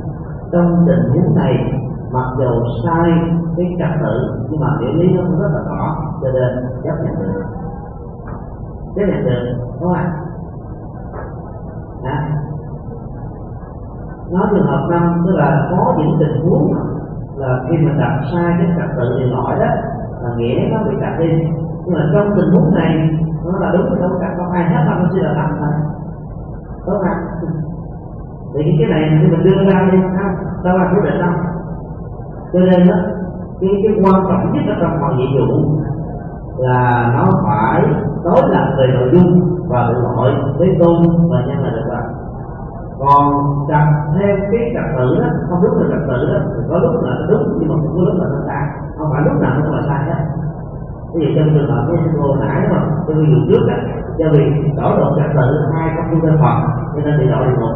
[0.52, 1.72] trong tình huống này,
[2.12, 2.50] mặc dù
[2.84, 3.10] sai
[3.56, 6.94] cái trật tự, nhưng mà nghĩa lý nó cũng rất là rõ, cho nên chấp
[7.04, 7.42] nhận được.
[8.94, 10.12] Chấp nhận được, đúng không ạ?
[12.04, 12.18] Đó
[14.30, 16.74] nói trường hợp năm, tức là có những tình huống
[17.36, 19.70] là khi mà đặt sai cái trật tự thì lỗi đó,
[20.22, 21.28] là nghĩa nó bị đặt đi.
[21.84, 23.10] Nhưng mà trong tình huống này
[23.44, 25.68] nó là đúng đâu cả không ai hết mà nó chỉ là tạm thôi.
[26.86, 27.50] Đúng không
[28.54, 30.34] thì cái này khi mình đưa ra đi, ha?
[30.64, 31.32] Ta là quyết định đâu?
[32.52, 32.96] Cho nên đó,
[33.60, 35.78] cái cái quan trọng nhất ở trong mọi nhiệm vụ
[36.58, 37.82] là nó phải
[38.24, 42.02] tối là về nội dung và về nội với tôn và nhân là được rồi
[42.98, 46.78] còn đặt theo cái trật tự đó, không đúng là trật tự đó, thì có
[46.78, 48.62] lúc là đúng, nhưng mà cũng có lúc là nó sai.
[48.98, 50.24] Không phải lúc nào nó cũng là sai hết
[51.18, 53.76] ví dụ trong trường hợp của sư cô nãy mà tôi ví dụ trước á,
[54.18, 54.42] do vì
[54.76, 56.56] đảo lộn trật tự hai công tu tên phật,
[56.94, 57.74] cho nên bị đổ lộn một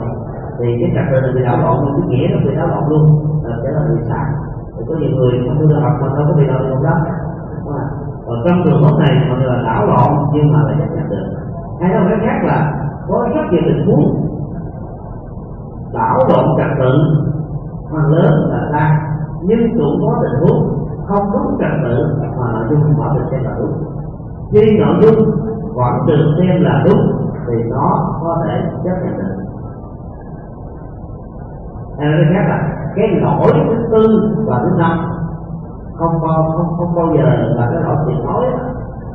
[0.59, 2.85] thì cái trật tự này bị đảo lộn luôn cái nghĩa nó bị đảo lộn
[2.91, 3.03] luôn,
[3.45, 4.27] là sẽ là bị sai.
[4.75, 6.95] Thì có nhiều người trong tu tên phật mà đâu có bị đảo lộn đó
[8.27, 11.09] còn trong trường hợp này mọi người là đảo lộn, nhưng mà lại chấp nhận
[11.11, 11.27] được
[11.81, 12.59] hay nói cách khác là
[13.09, 14.05] có rất nhiều tình huống
[15.93, 16.93] đảo lộn trật tự
[17.91, 18.91] phần lớn là sai,
[19.43, 20.82] nhưng cũng có tình huống
[21.13, 21.97] không đúng trật tự,
[22.39, 23.73] mà nội dung vẫn được xem là đúng
[24.53, 25.31] khi nội dung
[25.75, 27.01] vẫn được xem là đúng,
[27.47, 29.45] thì nó có thể chấp nhận được.
[31.99, 32.59] Hay nói khác là
[32.97, 34.05] cái lỗi thứ tư
[34.47, 34.99] và thứ năm,
[35.99, 37.25] không bao, không không bao giờ
[37.57, 38.45] là cái lỗi tiền nói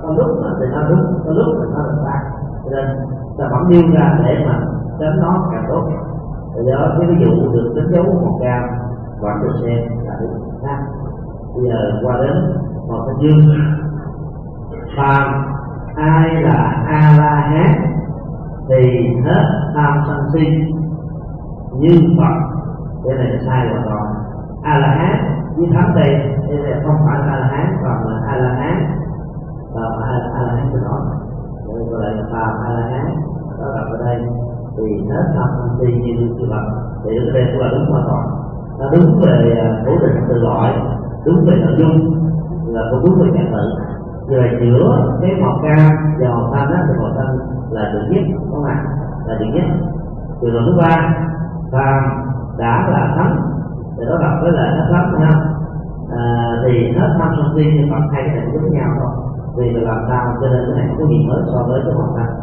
[0.04, 2.32] có lúc là thì nó đúng, có lúc là nó là sai.
[2.64, 2.86] Cho nên
[3.38, 4.60] ta vẫn nêu ra để mà
[5.00, 5.84] tránh nó càng tốt.
[6.56, 8.64] Thì đó cái ví dụ được đánh dấu một cam
[9.20, 10.34] vẫn được xem là đúng.
[10.64, 10.78] Ha
[11.58, 12.36] bây giờ qua đến
[12.88, 13.46] một cái dương
[14.98, 15.28] phàm
[15.96, 17.72] ai là a la hán
[18.70, 20.46] thì hết tam sân si.
[21.80, 22.36] Như phật,
[23.04, 24.06] cái này là sai hoàn toàn
[24.64, 26.12] a la hán với thánh đây
[26.48, 28.86] đây là không phải a la hán còn là a la hán
[29.74, 29.82] và
[30.36, 31.00] a la hán của nó
[31.92, 33.16] gọi là phàm a la hán
[33.60, 34.22] đó là ở đây.
[34.78, 36.66] Thì hết tam sân si như như phật,
[37.04, 38.28] thì ở đây cũng là đúng hoàn toàn
[38.80, 40.74] nó đúng về à, cố định từ loại
[41.28, 41.96] đúng về nội dung
[42.74, 43.64] là cũng đúng về trật tự
[44.30, 47.38] rồi giữa cái màu cam và màu xanh đó thì màu xanh
[47.70, 48.84] là được nhất không ạ?
[49.26, 49.66] Là được nhất.
[50.42, 51.16] Từ lần thứ ba
[51.72, 52.02] và
[52.58, 53.36] đã là thắng.
[53.98, 55.32] Thì đó đọc với lại nó thánh ha
[56.18, 56.24] à,
[56.66, 59.12] thì hết tham sân si thì còn hai cái này giống nhau thôi.
[59.58, 61.94] Vì là làm sao cho nên cái này không có gì mới so với cái
[61.94, 62.34] màu xanh.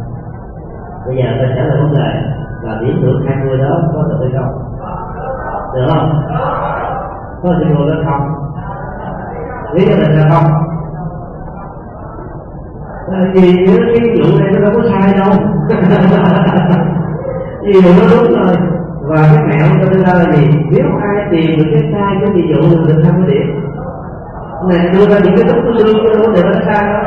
[1.06, 2.10] Bây giờ tôi trả lời vấn đề
[2.62, 4.52] là điểm được hai mươi đó có được hay không?
[5.74, 6.10] Được không?
[7.42, 8.43] Có được hay không?
[9.74, 10.44] Không cho mình là không.
[13.08, 15.32] Ờ, Vì những cái vụ này nó đâu có sai đâu.
[17.66, 18.56] Ví dụ nó đúng rồi.
[19.08, 20.48] Và cái mẹo cho đưa ra là gì?
[20.70, 23.46] Nếu ai tìm được cái sai cái ví dụ thì được tham cái điểm.
[24.68, 27.00] Này, đưa ra những cái đúng cái lương cho nó đều nó sai đó.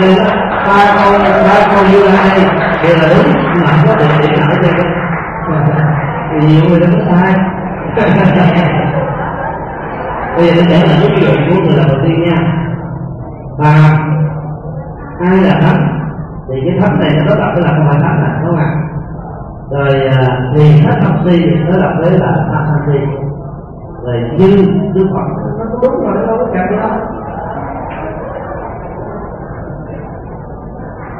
[0.00, 0.24] Nên là
[0.66, 1.12] ba câu
[1.44, 2.40] ba câu như hai
[2.84, 4.68] đều là đúng nhưng mà có được điểm nào cho
[6.40, 7.34] thì nhiều người nó có sai.
[10.38, 12.38] bây giờ tôi trả lời cái ví của người đầu tiên nha.
[13.58, 13.72] Và
[15.30, 15.80] ai là thánh?
[16.48, 18.70] Thì cái thánh này nó đọc với là không phải thánh này, đúng không ạ?
[19.70, 21.36] Rồi à, thì thánh thập si
[21.68, 22.98] nó đọc với là thánh thập si
[24.04, 25.26] rồi như đức phật.
[25.58, 26.90] Nó có đúng rồi, nó đâu có kẹt đâu.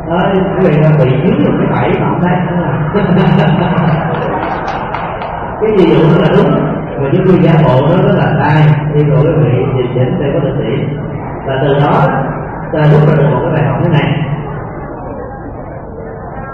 [0.09, 2.37] Đấy quý vị là bị dính một cái bẫy mà bạn đây
[5.61, 8.63] cái gì dụ là đúng và những tôi giả bộ nó rất là tai,
[8.95, 10.99] thì rồi quý vị điều chỉnh để có được điểm
[11.47, 11.93] và từ đó
[12.73, 14.09] ta rút ra được một cái bài học thế này.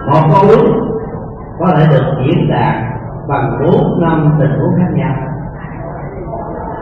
[0.07, 0.89] Một câu đúng
[1.59, 2.75] có thể được diễn đạt
[3.29, 5.15] bằng bốn năm tình huống khác nhau.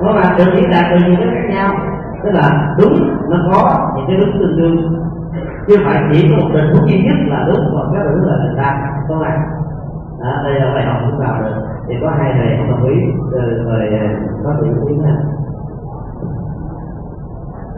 [0.02, 1.74] Nó mà được diễn đạt từ nhiều cái khác nhau
[2.24, 2.94] tức là đúng
[3.28, 5.04] nó có những cái đúng tương đương.
[5.66, 8.36] Chứ phải chỉ có một tình huống duy nhất là đúng còn cái đúng là
[8.42, 8.80] người ta.
[9.08, 9.28] Có mà
[10.22, 12.96] à, đây là bài học chúng ta được thì có hai này không đồng ý
[13.32, 14.08] rồi à,
[14.44, 15.16] có thể ý là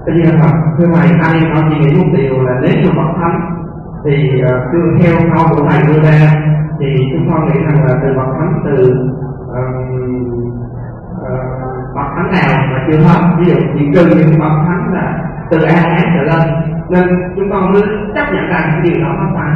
[0.07, 3.17] Cái gì là thưa mày ai nói chỉ nghĩ một điều là nếu như bậc
[3.21, 3.41] thánh
[4.05, 6.19] thì à, cứ theo câu của thầy đưa ra,
[6.81, 8.95] thì chúng con nghĩ rằng là từ bậc thánh, từ
[9.55, 9.63] à,
[11.95, 15.59] bậc thánh nào mà chưa hết ví dụ chỉ trừ những bậc thánh là từ
[15.63, 16.49] a án trở lên,
[16.91, 17.05] nên
[17.37, 17.83] chúng con mới
[18.15, 19.53] chấp nhận rằng cái điều đó nó phải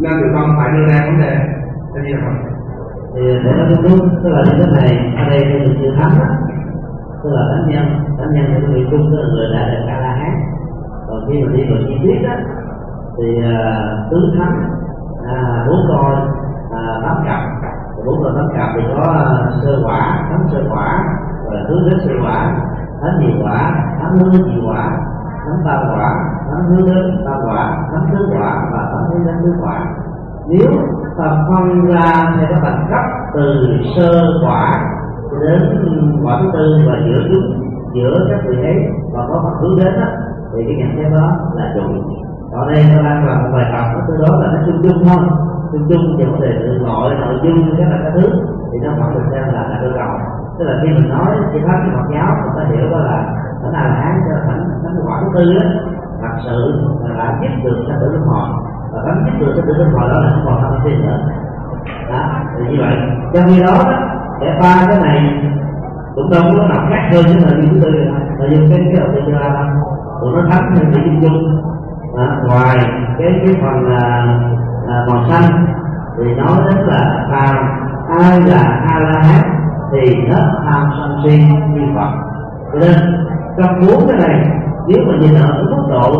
[0.00, 1.36] nên tụi con phải đưa ra vấn đề.
[1.94, 2.51] Cái gì là
[3.14, 6.18] thì để nó đúng đúng tức là như thế này ở đây tôi chưa thắng
[6.18, 6.34] đó
[7.22, 7.86] tức là thánh nhân
[8.18, 10.32] thánh nhân thì người chung tức là người đã được ca la hán.
[11.08, 12.34] Còn khi mà đi vào chi tiết đó
[13.18, 14.54] thì uh, tứ thánh
[15.26, 16.14] à, bốn coi
[16.70, 17.40] à, tám cặp.
[18.06, 21.04] Bốn coi tám cặp thì có à, sơ quả thánh sơ quả
[21.46, 22.54] và hướng đến sơ quả
[23.02, 24.90] thánh nhị quả thánh hướng đến nhị quả
[25.44, 26.14] thánh ba quả
[26.50, 29.84] thánh hướng đến ba quả thánh tứ quả và thánh hướng đến tứ quả.
[30.48, 30.70] Nếu
[31.16, 34.10] và phân ra theo các tầng cấp từ sơ
[34.44, 34.84] quả
[35.40, 35.60] đến
[36.24, 37.62] quả thứ tư và giữa chúng
[37.94, 38.76] giữa các vị ấy
[39.12, 40.06] và có mặt hướng đến đó,
[40.52, 42.02] thì cái nhận xét đó là chuẩn
[42.52, 45.04] ở đây nó đang là một bài tập nó từ đó là nó chung chung
[45.08, 45.28] thôi.
[45.72, 48.28] Chung chung về vấn đề tự gọi nội dung các là các thứ
[48.72, 50.12] thì nó vẫn được xem là là cơ cầu
[50.58, 53.18] tức là khi mình nói khi pháp của Phật giáo mình ta hiểu đó là
[53.62, 55.66] thánh là la hán cho thánh thánh quả thứ tư đó
[56.20, 56.58] thật sự
[57.02, 58.24] là đã giúp được các tử luân
[58.92, 61.18] và gắn kết được các tử luân hồi đó là không còn tham tiền nữa
[62.08, 62.22] đó
[62.58, 62.96] thì như vậy
[63.34, 63.74] trong khi đó
[64.40, 65.18] để ba cái này
[66.14, 68.78] cũng đâu có mặt khác hơn những nội dung thứ tư rồi nội dung cái
[68.84, 69.74] cái đầu tiên là
[70.20, 71.62] của nó thắng theo nội dung chung
[72.16, 72.76] à, ngoài
[73.18, 74.26] cái cái phần là,
[74.86, 75.66] là màu xanh
[76.18, 77.56] thì nói đến là phàm
[78.18, 79.42] ai là a la hán
[79.92, 81.38] thì nó tham sân si
[81.74, 82.10] như phật
[82.72, 84.46] cho nên trong bốn cái này
[84.88, 86.10] nếu mà nhìn ở mức độ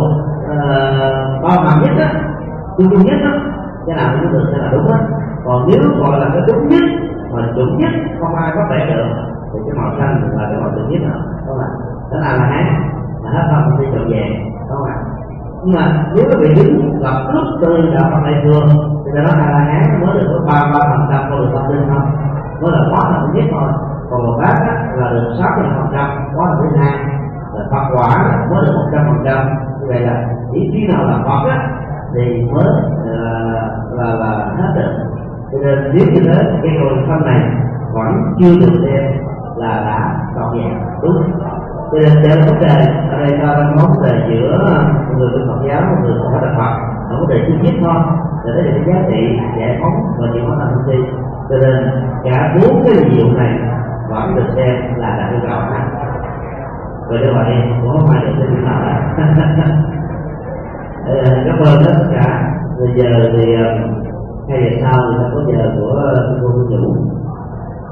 [0.51, 2.32] uh, bao hàm nhất á
[2.77, 3.33] chung duy nhất đó
[3.85, 5.01] cái nào cũng được cái nào đúng hết
[5.45, 6.83] còn nếu gọi là cái đúng nhất,
[7.31, 9.09] mà chuẩn nhất, không ai có thể được,
[9.53, 11.15] thì cái màu xanh là cái màu chuẩn nhất đó
[11.47, 11.69] không ạ?
[12.11, 12.65] Đó là là hát,
[13.23, 14.29] là hết không đi trọn vẹn
[14.69, 14.95] không ạ?
[15.63, 18.67] Nhưng mà nếu cái vị đứng lập tức từ đạo Phật đại thường
[19.05, 21.71] thì là nói là hán mới được có ba ba phần trăm con được tâm
[21.71, 22.01] linh thôi.
[22.61, 23.69] Mới là quá là nhất thôi.
[24.09, 24.55] Còn một bác
[24.95, 26.93] là được sáu mươi phần trăm, quá là thứ hai
[27.53, 28.09] là Phật quả,
[28.51, 29.37] mới được một trăm phần trăm.
[29.79, 31.69] Như vậy là chỉ khi nào là Phật á
[32.13, 32.65] thì mới
[33.05, 33.53] là
[33.91, 34.91] là, là hết được
[35.51, 37.41] cho nên nếu như thế cái hồi phân này
[37.93, 39.03] vẫn chưa được xem
[39.55, 41.23] là đã trọn vẹn đúng
[41.91, 44.83] cho nên trên vấn đề ở đây ta đang nói về giữa
[45.17, 46.73] người bên Phật giáo và người không đạo Phật
[47.09, 48.03] là vấn đề chi nhất thôi.
[48.45, 51.01] Để thấy được cái giá trị giải phóng và chịu hóa thành thông tin
[51.49, 51.75] cho nên
[52.23, 53.59] cả bốn cái diệu này
[54.09, 55.85] vẫn được xem là đã được cầu này
[57.09, 59.13] rồi như vậy cũng không phải được cái nào cả
[61.45, 62.53] cảm ơn tất cả.
[62.79, 63.55] Bây giờ thì
[64.49, 66.95] hai giờ sau thì sẽ có giờ của ờ, cô minh chủ,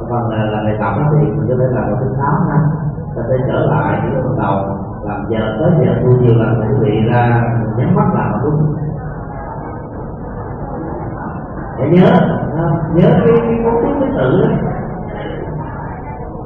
[0.10, 2.58] còn ờ, là, là bài tập thì mình có thể làm vào thứ sáu ha.
[3.16, 6.76] Ta sẽ trở lại những bắt đầu làm giờ tới giờ thu nhiều lần quý
[6.80, 7.44] vị ra
[7.78, 8.76] nhắm mắt làm đúng
[11.78, 12.08] để nhớ
[12.58, 14.46] ờ, nhớ cái cái cấu trúc cái tự